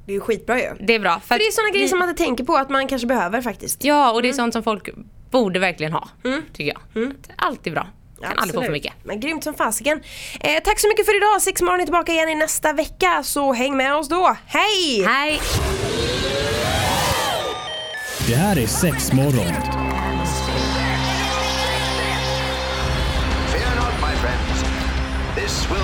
Det 0.06 0.12
är 0.12 0.14
ju 0.14 0.20
skitbra 0.20 0.58
ju. 0.60 0.68
Det 0.80 0.94
är 0.94 0.98
bra. 1.00 1.20
För 1.26 1.38
det 1.38 1.44
är 1.46 1.50
sådana 1.50 1.70
grejer 1.70 1.84
vi- 1.84 1.88
som 1.88 1.98
man 1.98 2.08
inte 2.08 2.22
tänker 2.24 2.44
på 2.44 2.56
att 2.56 2.70
man 2.70 2.88
kanske 2.88 3.06
behöver 3.06 3.42
faktiskt. 3.42 3.84
Ja, 3.84 4.12
och 4.12 4.22
det 4.22 4.28
är 4.28 4.32
sånt 4.32 4.52
som 4.52 4.62
folk 4.62 4.88
borde 5.30 5.58
verkligen 5.58 5.92
ha. 5.92 6.08
Mm. 6.24 6.42
Tycker 6.52 6.72
jag. 6.94 7.12
Alltid 7.36 7.72
bra. 7.72 7.82
Kan 8.20 8.28
aldrig 8.30 8.38
få 8.38 8.42
Absolut. 8.42 8.64
för 8.66 8.72
mycket. 8.72 8.92
Men 9.02 9.20
grymt 9.20 9.44
som 9.44 9.54
fasiken. 9.54 10.00
Eh, 10.40 10.62
tack 10.64 10.80
så 10.80 10.88
mycket 10.88 11.06
för 11.06 11.16
idag. 11.16 11.42
Sexmorgon 11.42 11.80
är 11.80 11.84
tillbaka 11.84 12.12
igen 12.12 12.28
i 12.28 12.34
nästa 12.34 12.72
vecka 12.72 13.22
så 13.22 13.52
häng 13.52 13.76
med 13.76 13.94
oss 13.96 14.08
då. 14.08 14.36
Hej! 14.46 15.04
Hej! 15.06 15.40
Det 18.28 18.34
här 18.34 18.58
är 18.58 18.66
sex 18.66 19.12
morgon. 19.12 19.52
Fear 23.52 23.74
not, 23.76 23.94
my 24.00 24.14
friends. 24.22 24.64
This 25.36 25.70
will 25.70 25.83